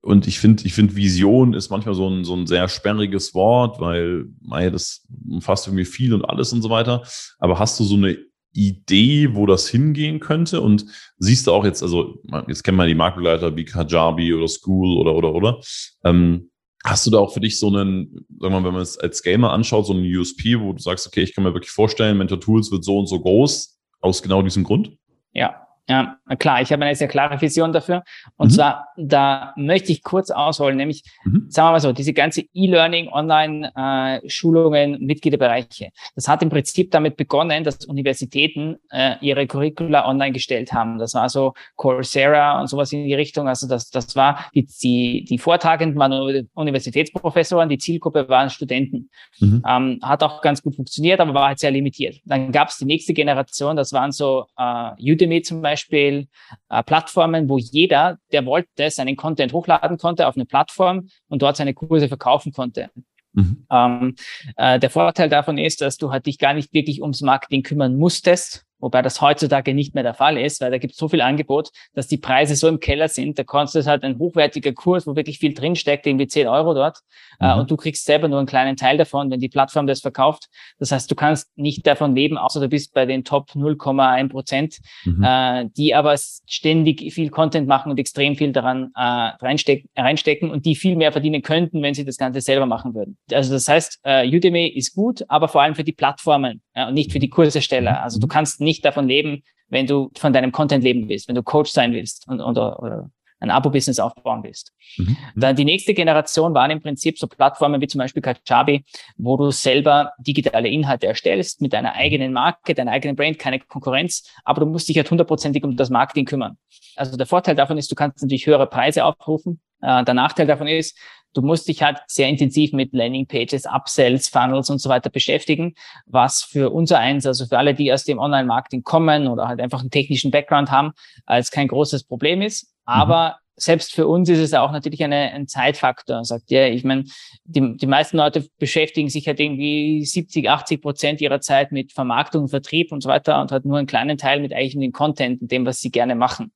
[0.01, 3.81] und ich finde, ich finde, Vision ist manchmal so ein, so ein sehr sperriges Wort,
[3.81, 7.03] weil, naja, das umfasst irgendwie viel und alles und so weiter.
[7.39, 8.17] Aber hast du so eine
[8.53, 10.61] Idee, wo das hingehen könnte?
[10.61, 10.87] Und
[11.19, 15.15] siehst du auch jetzt, also jetzt kennen wir die Marktbegleiter wie Kajabi oder School oder
[15.15, 15.61] oder oder.
[16.05, 16.51] Ähm,
[16.85, 19.23] hast du da auch für dich so einen, sagen wir mal, wenn man es als
[19.23, 22.41] Gamer anschaut, so einen USP, wo du sagst, okay, ich kann mir wirklich vorstellen, Mentor
[22.41, 24.97] Tools wird so und so groß, aus genau diesem Grund?
[25.33, 28.05] Ja, ja, klar, ich habe eine sehr klare Vision dafür.
[28.37, 28.55] Und mhm.
[28.55, 31.47] zwar, da möchte ich kurz ausholen, nämlich, mhm.
[31.49, 35.89] sagen wir mal so, diese ganze E-Learning, Online-Schulungen, Mitgliederbereiche.
[36.15, 40.99] Das hat im Prinzip damit begonnen, dass Universitäten äh, ihre Curricula online gestellt haben.
[40.99, 43.49] Das war so Coursera und sowas in die Richtung.
[43.49, 49.09] Also das, das war, die, die, die Vortragenden waren Universitätsprofessoren, die Zielgruppe waren Studenten.
[49.41, 49.63] Mhm.
[49.67, 52.21] Ähm, hat auch ganz gut funktioniert, aber war halt sehr limitiert.
[52.27, 56.27] Dann gab es die nächste Generation, das waren so äh, Udemy zum Beispiel, Beispiel
[56.69, 61.57] äh, Plattformen, wo jeder, der wollte, seinen Content hochladen konnte auf eine Plattform und dort
[61.57, 62.91] seine Kurse verkaufen konnte.
[63.33, 63.67] Mhm.
[63.71, 64.15] Ähm,
[64.57, 67.97] äh, der Vorteil davon ist, dass du halt dich gar nicht wirklich ums Marketing kümmern
[67.97, 71.21] musstest, Wobei das heutzutage nicht mehr der Fall ist, weil da gibt es so viel
[71.21, 73.39] Angebot, dass die Preise so im Keller sind.
[73.39, 76.99] Da kostet halt ein hochwertiger Kurs, wo wirklich viel drinsteckt, irgendwie 10 Euro dort.
[77.41, 77.61] Äh, mhm.
[77.61, 80.47] und du kriegst selber nur einen kleinen Teil davon, wenn die Plattform das verkauft.
[80.79, 84.79] Das heißt, du kannst nicht davon leben, außer du bist bei den Top 0,1 Prozent,
[85.05, 85.23] mhm.
[85.23, 90.67] äh, die aber ständig viel Content machen und extrem viel daran äh, reinstecken, reinstecken und
[90.67, 93.17] die viel mehr verdienen könnten, wenn sie das Ganze selber machen würden.
[93.33, 96.95] Also das heißt, äh, Udemy ist gut, aber vor allem für die Plattformen ja, und
[96.95, 98.03] nicht für die Kursersteller.
[98.03, 98.31] Also du mhm.
[98.31, 101.93] kannst nicht davon leben, wenn du von deinem Content leben willst, wenn du Coach sein
[101.93, 104.73] willst und, oder, oder ein Abo-Business aufbauen willst.
[104.97, 105.17] Mhm.
[105.37, 108.85] Dann die nächste Generation waren im Prinzip so Plattformen wie zum Beispiel Kajabi,
[109.17, 114.29] wo du selber digitale Inhalte erstellst mit deiner eigenen Marke, deiner eigenen Brand, keine Konkurrenz,
[114.45, 116.59] aber du musst dich halt hundertprozentig um das Marketing kümmern.
[116.97, 119.61] Also der Vorteil davon ist, du kannst natürlich höhere Preise aufrufen.
[119.81, 120.97] Äh, der Nachteil davon ist,
[121.35, 125.75] du musst dich halt sehr intensiv mit Landingpages, Upsells, Funnels und so weiter beschäftigen,
[126.07, 129.81] was für unser eins, also für alle, die aus dem Online-Marketing kommen oder halt einfach
[129.81, 130.93] einen technischen Background haben,
[131.27, 132.73] als kein großes Problem ist.
[132.85, 133.39] Aber.
[133.59, 136.25] Selbst für uns ist es auch natürlich eine, ein Zeitfaktor.
[136.25, 137.05] Sagt ja, ich meine,
[137.45, 142.49] die, die meisten Leute beschäftigen sich halt irgendwie 70, 80 Prozent ihrer Zeit mit Vermarktung,
[142.49, 145.51] Vertrieb und so weiter und halt nur einen kleinen Teil mit eigentlich dem Content und
[145.51, 146.53] dem, was sie gerne machen.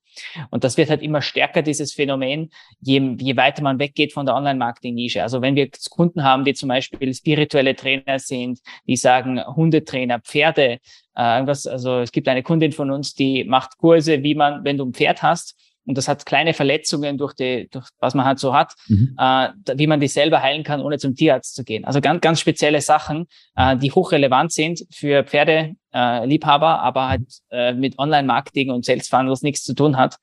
[0.50, 4.34] Und das wird halt immer stärker, dieses Phänomen, je, je weiter man weggeht von der
[4.34, 5.22] Online-Marketing-Nische.
[5.22, 10.78] Also wenn wir Kunden haben, die zum Beispiel spirituelle Trainer sind, die sagen Hundetrainer, Pferde,
[11.16, 14.76] äh, irgendwas, also es gibt eine Kundin von uns, die macht Kurse, wie man, wenn
[14.76, 18.38] du ein Pferd hast, und das hat kleine Verletzungen durch die, durch was man halt
[18.38, 19.16] so hat, mhm.
[19.18, 21.84] äh, wie man die selber heilen kann, ohne zum Tierarzt zu gehen.
[21.84, 27.98] Also ganz, ganz spezielle Sachen, äh, die hochrelevant sind für Pferdeliebhaber, aber halt äh, mit
[27.98, 30.16] Online-Marketing und Funnels nichts zu tun hat.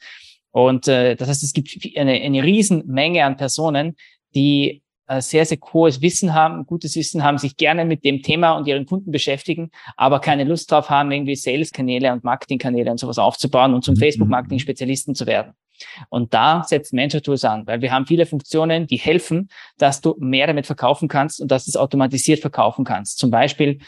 [0.52, 3.96] Und äh, das heißt, es gibt eine, eine Riesenmenge an Personen,
[4.34, 4.82] die
[5.18, 8.86] sehr, sehr hohes Wissen haben, gutes Wissen haben, sich gerne mit dem Thema und ihren
[8.86, 13.84] Kunden beschäftigen, aber keine Lust drauf haben, irgendwie Sales-Kanäle und Marketing-Kanäle und sowas aufzubauen und
[13.84, 14.00] zum mhm.
[14.00, 15.54] Facebook-Marketing-Spezialisten zu werden.
[16.10, 20.16] Und da setzt Mentor Tools an, weil wir haben viele Funktionen, die helfen, dass du
[20.20, 23.18] mehr damit verkaufen kannst und dass du es automatisiert verkaufen kannst.
[23.18, 23.80] Zum Beispiel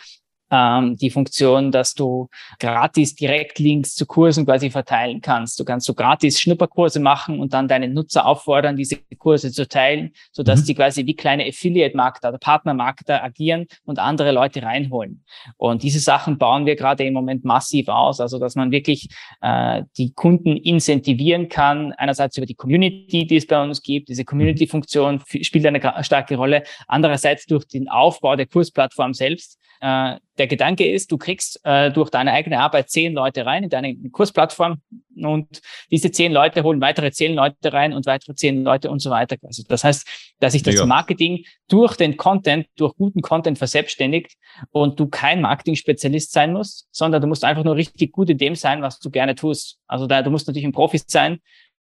[0.52, 2.28] ähm, die Funktion, dass du
[2.60, 5.60] gratis Direktlinks zu Kursen quasi verteilen kannst.
[5.60, 10.12] Du kannst so gratis Schnupperkurse machen und dann deine Nutzer auffordern, diese Kurse zu teilen,
[10.32, 10.66] sodass mhm.
[10.66, 15.24] die quasi wie kleine Affiliate-Marketer oder Partner-Marketer agieren und andere Leute reinholen.
[15.58, 19.08] Und diese Sachen bauen wir gerade im Moment massiv aus, also dass man wirklich
[19.42, 24.26] äh, die Kunden incentivieren kann, einerseits über die Community, die es bei uns gibt, diese
[24.26, 30.90] Community-Funktion spielt eine starke Rolle, andererseits durch den Aufbau der Kursplattform selbst, äh, der Gedanke
[30.90, 34.82] ist, du kriegst äh, durch deine eigene Arbeit zehn Leute rein in deine Kursplattform
[35.16, 39.10] und diese zehn Leute holen weitere zehn Leute rein und weitere zehn Leute und so
[39.10, 39.38] weiter.
[39.44, 40.86] Also das heißt, dass sich das Mega.
[40.86, 44.38] Marketing durch den Content, durch guten Content verselbstständigt
[44.70, 48.56] und du kein Marketing-Spezialist sein musst, sondern du musst einfach nur richtig gut in dem
[48.56, 49.80] sein, was du gerne tust.
[49.88, 51.40] Also da, du musst natürlich ein Profi sein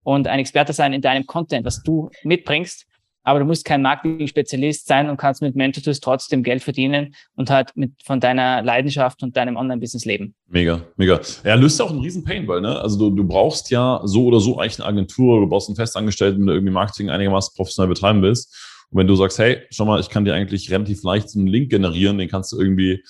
[0.03, 2.85] und ein Experte sein in deinem Content, was du mitbringst
[3.29, 7.69] aber du musst kein Marketing-Spezialist sein und kannst mit Mentor trotzdem Geld verdienen und halt
[7.75, 10.33] mit von deiner Leidenschaft und deinem Online-Business leben.
[10.47, 11.19] Mega, mega.
[11.43, 12.79] Ja, löst auch einen riesen Pain, weil, ne?
[12.79, 16.39] Also du, du brauchst ja so oder so eigentlich eine Agentur, du brauchst einen Festangestellten,
[16.39, 18.85] wenn du irgendwie Marketing einigermaßen professionell betreiben willst.
[18.89, 21.69] Und wenn du sagst, hey, schau mal, ich kann dir eigentlich relativ leicht einen Link
[21.69, 23.03] generieren, den kannst du irgendwie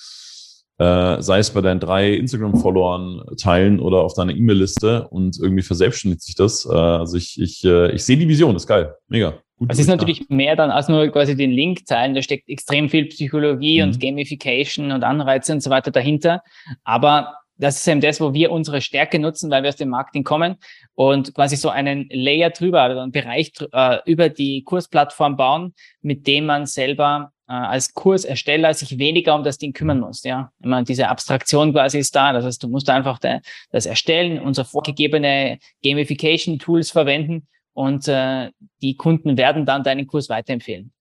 [0.80, 6.22] äh, sei es bei deinen drei Instagram-Followern teilen oder auf deiner E-Mail-Liste und irgendwie verselbstständigt
[6.22, 6.64] sich das.
[6.64, 9.34] Äh, also ich, ich, äh, ich sehe die Vision, ist geil, mega.
[9.60, 12.14] Gut es ist natürlich mehr dann als nur quasi den Link teilen.
[12.14, 13.88] Da steckt extrem viel Psychologie mhm.
[13.88, 16.42] und Gamification und Anreize und so weiter dahinter.
[16.82, 20.24] Aber das ist eben das, wo wir unsere Stärke nutzen, weil wir aus dem Marketing
[20.24, 20.56] kommen
[20.94, 26.26] und quasi so einen Layer drüber, also einen Bereich äh, über die Kursplattform bauen, mit
[26.26, 30.22] dem man selber äh, als Kursersteller sich weniger um das Ding kümmern muss.
[30.22, 32.32] Ja, immer diese Abstraktion quasi ist da.
[32.32, 33.40] Das heißt, du musst einfach de,
[33.72, 37.46] das erstellen, unsere vorgegebene Gamification-Tools verwenden
[37.80, 38.50] und äh,
[38.82, 40.92] die Kunden werden dann deinen Kurs weiterempfehlen.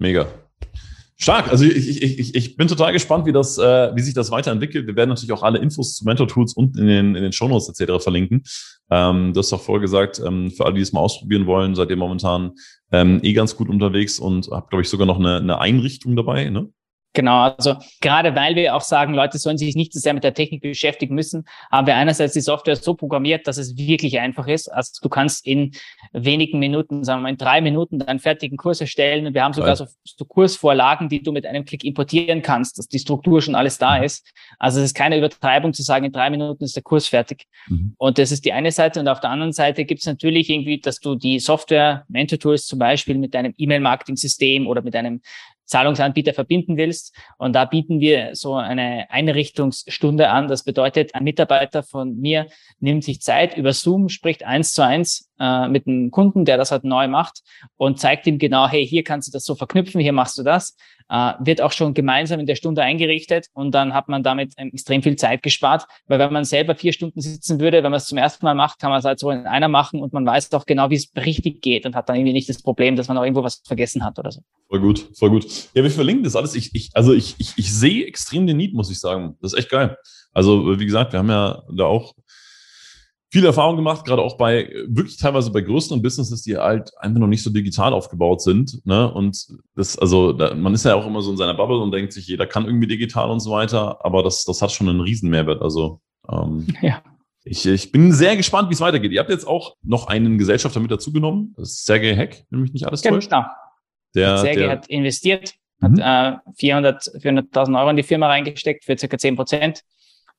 [0.00, 0.26] Mega.
[1.16, 1.48] Stark.
[1.48, 4.88] Also ich, ich, ich, bin total gespannt, wie, das, äh, wie sich das weiterentwickelt.
[4.88, 8.02] Wir werden natürlich auch alle Infos zu Mentor-Tools unten in den, in den Shownotes etc.
[8.02, 8.42] verlinken.
[8.90, 11.90] Ähm, du hast auch vorher gesagt, ähm, für alle, die es mal ausprobieren wollen, seid
[11.90, 12.54] ihr momentan
[12.90, 16.50] ähm, eh ganz gut unterwegs und habt, glaube ich, sogar noch eine, eine Einrichtung dabei.
[16.50, 16.68] Ne?
[17.14, 20.34] Genau, also gerade weil wir auch sagen, Leute sollen sich nicht so sehr mit der
[20.34, 24.66] Technik beschäftigen müssen, haben wir einerseits die Software so programmiert, dass es wirklich einfach ist.
[24.66, 25.70] Also du kannst in
[26.12, 29.26] wenigen Minuten, sagen wir mal in drei Minuten, deinen fertigen Kurs erstellen.
[29.28, 32.88] Und wir haben sogar so, so, Kursvorlagen, die du mit einem Klick importieren kannst, dass
[32.88, 34.28] die Struktur schon alles da ist.
[34.58, 37.46] Also es ist keine Übertreibung zu sagen, in drei Minuten ist der Kurs fertig.
[37.68, 37.94] Mhm.
[37.96, 38.98] Und das ist die eine Seite.
[38.98, 42.66] Und auf der anderen Seite gibt es natürlich irgendwie, dass du die Software, Mentor Tools
[42.66, 45.20] zum Beispiel mit deinem E-Mail-Marketing-System oder mit einem
[45.64, 47.14] Zahlungsanbieter verbinden willst.
[47.38, 50.48] Und da bieten wir so eine Einrichtungsstunde an.
[50.48, 52.46] Das bedeutet, ein Mitarbeiter von mir
[52.80, 56.70] nimmt sich Zeit über Zoom, spricht eins zu eins äh, mit einem Kunden, der das
[56.70, 57.42] halt neu macht
[57.76, 60.76] und zeigt ihm genau, hey, hier kannst du das so verknüpfen, hier machst du das.
[61.10, 64.70] Äh, wird auch schon gemeinsam in der Stunde eingerichtet und dann hat man damit ähm,
[64.72, 68.06] extrem viel Zeit gespart, weil wenn man selber vier Stunden sitzen würde, wenn man es
[68.06, 70.48] zum ersten Mal macht, kann man es halt so in einer machen und man weiß
[70.48, 73.18] doch genau, wie es richtig geht und hat dann irgendwie nicht das Problem, dass man
[73.18, 74.40] auch irgendwo was vergessen hat oder so.
[74.68, 75.46] Voll gut, voll gut.
[75.74, 76.54] Ja, wir verlinken das alles.
[76.54, 79.36] Ich, ich, also ich, ich, ich sehe extrem den Need, muss ich sagen.
[79.42, 79.98] Das ist echt geil.
[80.32, 82.14] Also, wie gesagt, wir haben ja da auch
[83.34, 87.26] viel Erfahrung gemacht, gerade auch bei wirklich teilweise bei größeren Businesses, die halt einfach noch
[87.26, 88.86] nicht so digital aufgebaut sind.
[88.86, 89.12] Ne?
[89.12, 92.12] Und das, also da, man ist ja auch immer so in seiner Bubble und denkt
[92.12, 95.30] sich, jeder kann irgendwie digital und so weiter, aber das, das hat schon einen riesen
[95.30, 95.62] Mehrwert.
[95.62, 97.02] Also ähm, ja.
[97.42, 99.10] ich, ich bin sehr gespannt, wie es weitergeht.
[99.10, 101.54] Ihr habt jetzt auch noch einen Gesellschafter mit dazugenommen.
[101.56, 103.30] Das ist Sergei Heck, wenn mich nicht alles täuscht.
[103.30, 103.46] Genau.
[104.14, 105.98] Der, Sergei der, hat investiert, hat mhm.
[105.98, 109.82] äh, 400.000 400 Euro in die Firma reingesteckt für circa 10 Prozent.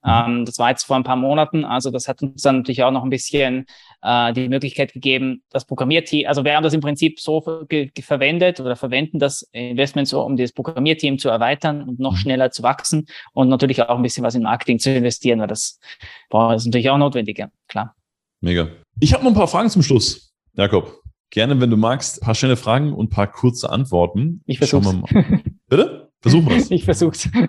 [0.06, 0.12] Mhm.
[0.12, 1.66] Ähm, das war jetzt vor ein paar Monaten.
[1.66, 3.66] Also das hat uns dann natürlich auch noch ein bisschen
[4.02, 8.76] äh, die Möglichkeit gegeben, das Programmierteam, also wir haben das im Prinzip so verwendet oder
[8.76, 12.18] verwenden das Investment so, um das Programmierteam zu erweitern und noch mhm.
[12.18, 15.80] schneller zu wachsen und natürlich auch ein bisschen was in Marketing zu investieren, weil das,
[16.30, 17.96] boah, das ist natürlich auch notwendig, ja, klar.
[18.42, 18.68] Mega.
[19.00, 21.02] Ich habe noch ein paar Fragen zum Schluss, Jakob.
[21.32, 24.42] Gerne, wenn du magst, ein paar schnelle Fragen und ein paar kurze Antworten.
[24.46, 25.02] Ich versuche.
[25.68, 26.05] Bitte?
[26.26, 26.72] Versuchen wir es.
[26.72, 27.30] Ich versuch's.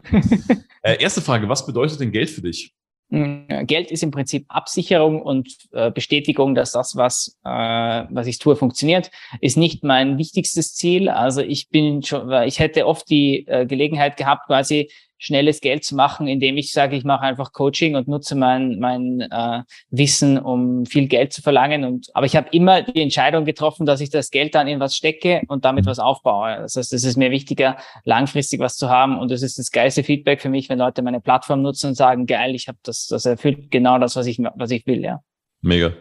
[0.83, 2.73] Äh, erste Frage, was bedeutet denn Geld für dich?
[3.11, 8.39] Hm, Geld ist im Prinzip Absicherung und äh, Bestätigung, dass das, was, äh, was ich
[8.39, 9.11] tue, funktioniert,
[9.41, 11.09] ist nicht mein wichtigstes Ziel.
[11.09, 14.89] Also ich bin schon, ich hätte oft die äh, Gelegenheit gehabt, quasi
[15.19, 19.21] schnelles Geld zu machen, indem ich sage, ich mache einfach Coaching und nutze mein, mein
[19.21, 21.85] äh, Wissen, um viel Geld zu verlangen.
[21.85, 24.97] Und aber ich habe immer die Entscheidung getroffen, dass ich das Geld dann in was
[24.97, 25.91] stecke und damit mhm.
[25.91, 26.57] was aufbaue.
[26.57, 29.19] Das heißt, es ist mir wichtiger, langfristig was zu haben.
[29.19, 32.27] Und das ist das geilste Feedback für mich, wenn Leute meine Plattform nutzen und sagen,
[32.27, 35.21] geil, ich habe das, das erfüllt genau das, was ich, was ich will, ja.
[35.63, 35.93] Mega.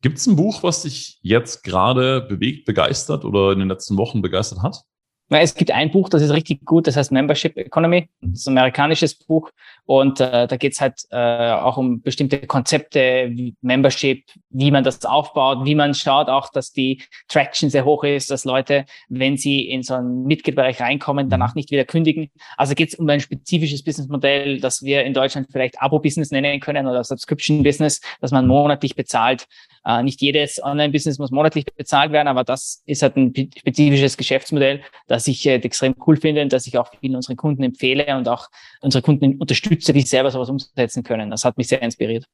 [0.00, 4.22] Gibt es ein Buch, was dich jetzt gerade bewegt, begeistert oder in den letzten Wochen
[4.22, 4.82] begeistert hat?
[5.30, 8.08] Es gibt ein Buch, das ist richtig gut, das heißt Membership Economy.
[8.22, 9.50] Das ist ein amerikanisches Buch
[9.88, 15.02] und äh, da geht's halt äh, auch um bestimmte Konzepte wie Membership, wie man das
[15.06, 19.66] aufbaut, wie man schaut auch, dass die Traction sehr hoch ist, dass Leute, wenn sie
[19.66, 21.30] in so einen Mitgliedbereich reinkommen, mhm.
[21.30, 22.28] danach nicht wieder kündigen.
[22.58, 27.02] Also geht's um ein spezifisches Businessmodell, das wir in Deutschland vielleicht Abo-Business nennen können oder
[27.02, 29.46] Subscription-Business, dass man monatlich bezahlt.
[29.86, 34.82] Äh, nicht jedes Online-Business muss monatlich bezahlt werden, aber das ist halt ein spezifisches Geschäftsmodell,
[35.06, 38.28] das ich äh, extrem cool finde und das ich auch vielen unseren Kunden empfehle und
[38.28, 38.48] auch
[38.82, 41.30] unsere Kunden unterstütze, die selber sowas umsetzen können.
[41.30, 42.24] Das hat mich sehr inspiriert.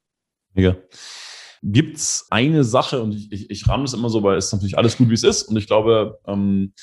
[0.55, 0.77] Ja.
[1.63, 4.99] Gibt's eine Sache, und ich, ich, ich ramme es immer so, weil es natürlich alles
[4.99, 5.45] gut, wie es ist.
[5.45, 6.75] Und ich glaube, ähm,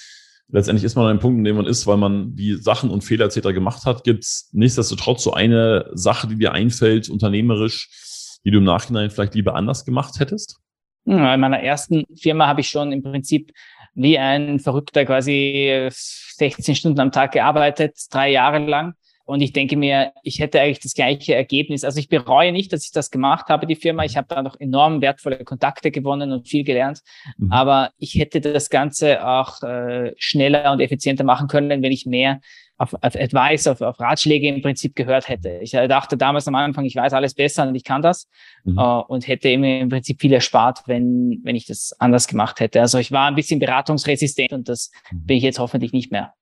[0.48, 3.04] letztendlich ist man an einem Punkt, in dem man ist, weil man die Sachen und
[3.04, 3.54] Fehler etc.
[3.54, 4.04] gemacht hat.
[4.04, 9.56] Gibt's nichtsdestotrotz so eine Sache, die dir einfällt, unternehmerisch, die du im Nachhinein vielleicht lieber
[9.56, 10.58] anders gemacht hättest?
[11.06, 13.52] Hm, in meiner ersten Firma habe ich schon im Prinzip
[13.94, 18.94] wie ein Verrückter quasi 16 Stunden am Tag gearbeitet, drei Jahre lang.
[19.26, 21.84] Und ich denke mir, ich hätte eigentlich das gleiche Ergebnis.
[21.84, 24.04] Also ich bereue nicht, dass ich das gemacht habe, die Firma.
[24.04, 27.02] Ich habe da noch enorm wertvolle Kontakte gewonnen und viel gelernt.
[27.38, 27.52] Mhm.
[27.52, 32.42] Aber ich hätte das Ganze auch äh, schneller und effizienter machen können, wenn ich mehr
[32.82, 35.60] auf, auf Advice, auf, auf Ratschläge im Prinzip gehört hätte.
[35.62, 38.28] Ich dachte damals am Anfang, ich weiß alles besser und ich kann das
[38.64, 38.78] mhm.
[38.78, 42.82] äh, und hätte mir im Prinzip viel erspart, wenn, wenn ich das anders gemacht hätte.
[42.82, 45.26] Also ich war ein bisschen beratungsresistent und das mhm.
[45.26, 46.34] bin ich jetzt hoffentlich nicht mehr.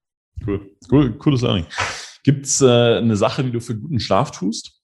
[0.47, 1.65] Cool, cool cooles Learning.
[2.23, 4.81] Gibt es äh, eine Sache, die du für guten Schlaf tust?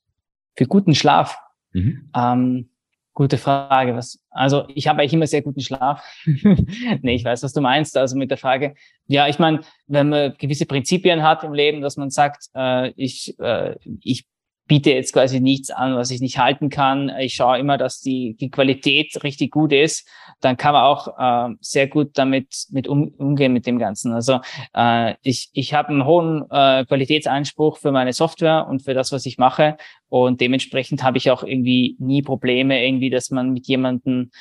[0.55, 1.37] Für guten Schlaf?
[1.73, 2.09] Mhm.
[2.15, 2.69] Ähm,
[3.15, 3.95] Gute Frage.
[3.95, 6.03] Was, also ich habe eigentlich immer sehr guten Schlaf.
[6.25, 7.95] nee, ich weiß, was du meinst.
[7.95, 8.75] Also mit der Frage,
[9.07, 13.39] ja, ich meine, wenn man gewisse Prinzipien hat im Leben, dass man sagt, äh, ich,
[13.39, 14.25] äh, ich
[14.67, 17.11] biete jetzt quasi nichts an, was ich nicht halten kann.
[17.19, 20.07] Ich schaue immer, dass die, die Qualität richtig gut ist.
[20.41, 24.11] Dann kann man auch äh, sehr gut damit mit um, umgehen mit dem Ganzen.
[24.13, 24.39] Also
[24.73, 29.25] äh, ich, ich habe einen hohen äh, Qualitätsanspruch für meine Software und für das, was
[29.25, 29.77] ich mache.
[30.09, 34.31] Und dementsprechend habe ich auch irgendwie nie Probleme, irgendwie, dass man mit jemandem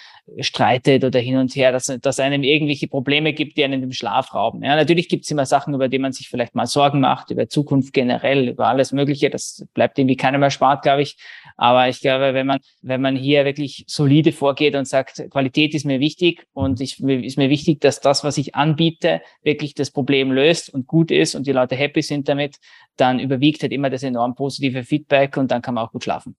[0.41, 4.35] streitet oder hin und her, dass, dass einem irgendwelche Probleme gibt, die einen im Schlaf
[4.35, 4.63] rauben.
[4.63, 7.49] Ja, natürlich gibt es immer Sachen, über die man sich vielleicht mal Sorgen macht, über
[7.49, 9.29] Zukunft generell, über alles Mögliche.
[9.29, 11.19] Das bleibt irgendwie keiner mehr spart, glaube ich.
[11.57, 15.85] Aber ich glaube, wenn man, wenn man hier wirklich solide vorgeht und sagt, Qualität ist
[15.85, 20.33] mir wichtig und ich, ist mir wichtig, dass das, was ich anbiete, wirklich das Problem
[20.33, 22.57] löst und gut ist und die Leute happy sind damit,
[22.97, 26.35] dann überwiegt halt immer das enorm positive Feedback und dann kann man auch gut schlafen.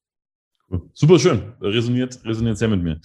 [0.94, 1.54] Super schön.
[1.62, 3.00] Resoniert, resoniert sehr mit mir.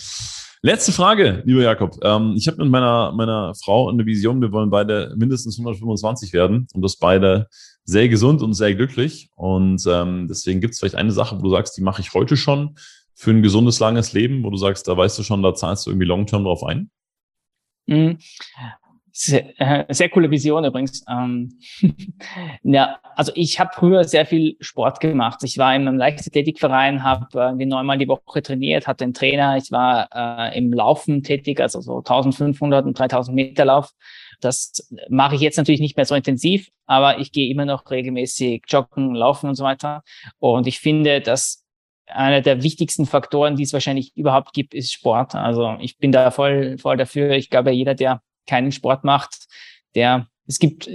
[0.63, 1.97] Letzte Frage, lieber Jakob.
[2.03, 6.69] Ähm, ich habe mit meiner, meiner Frau eine Vision, wir wollen beide mindestens 125 werden
[6.75, 7.49] und das beide
[7.85, 9.31] sehr gesund und sehr glücklich.
[9.37, 12.37] Und ähm, deswegen gibt es vielleicht eine Sache, wo du sagst, die mache ich heute
[12.37, 12.77] schon
[13.15, 15.91] für ein gesundes, langes Leben, wo du sagst, da weißt du schon, da zahlst du
[15.91, 16.91] irgendwie long-term drauf ein?
[19.13, 21.05] Sehr, äh, sehr coole Vision übrigens.
[21.09, 21.59] Ähm,
[22.63, 25.41] ja, also ich habe früher sehr viel Sport gemacht.
[25.43, 27.27] Ich war in einem Leichtathletikverein, habe
[27.59, 29.57] äh, neunmal die Woche trainiert, hatte einen Trainer.
[29.57, 33.91] Ich war äh, im Laufen tätig, also so 1500 und 3000 Meter Lauf.
[34.41, 38.63] Das mache ich jetzt natürlich nicht mehr so intensiv, aber ich gehe immer noch regelmäßig
[38.69, 40.03] joggen, laufen und so weiter.
[40.39, 41.65] Und ich finde, dass
[42.07, 45.35] einer der wichtigsten Faktoren, die es wahrscheinlich überhaupt gibt, ist Sport.
[45.35, 47.33] Also ich bin da voll, voll dafür.
[47.33, 49.47] Ich glaube, jeder, der keinen Sport macht,
[49.95, 50.91] der es gibt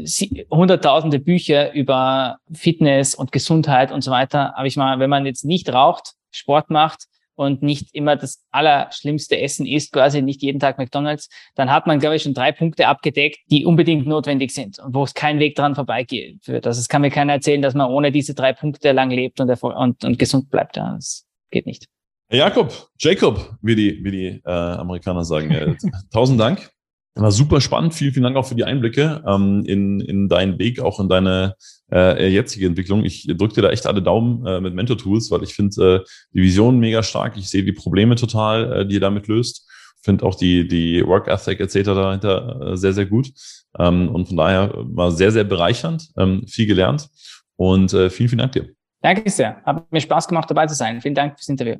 [0.52, 4.58] hunderttausende Bücher über Fitness und Gesundheit und so weiter.
[4.58, 9.40] Aber ich meine, wenn man jetzt nicht raucht, Sport macht und nicht immer das allerschlimmste
[9.40, 12.90] Essen isst, quasi nicht jeden Tag McDonalds, dann hat man, glaube ich, schon drei Punkte
[12.90, 16.42] abgedeckt, die unbedingt notwendig sind und wo es kein Weg dran vorbeigeht.
[16.62, 19.50] Das es kann mir keiner erzählen, dass man ohne diese drei Punkte lang lebt und,
[19.64, 20.76] und, und gesund bleibt.
[20.76, 21.88] Das geht nicht.
[22.30, 25.52] Jakob, Jacob, wie die, wie die äh, Amerikaner sagen.
[25.52, 25.76] Äh,
[26.12, 26.75] tausend Dank
[27.24, 27.94] war super spannend.
[27.94, 31.56] Vielen, vielen Dank auch für die Einblicke ähm, in, in deinen Weg, auch in deine
[31.92, 33.06] äh, jetzige Entwicklung.
[33.06, 36.10] Ich drücke dir da echt alle Daumen äh, mit Mentor Tools, weil ich finde äh,
[36.34, 37.38] die Vision mega stark.
[37.38, 39.70] Ich sehe die Probleme total, äh, die ihr damit löst.
[40.02, 41.84] Finde auch die, die Work Ethic etc.
[41.84, 43.32] dahinter äh, sehr, sehr gut.
[43.80, 47.10] Ähm, und von daher war sehr, sehr bereichernd, ähm, viel gelernt
[47.56, 48.70] und äh, vielen, vielen Dank dir.
[49.02, 49.62] Danke sehr.
[49.64, 51.02] Hat mir Spaß gemacht, dabei zu sein.
[51.02, 51.76] Vielen Dank fürs Interview.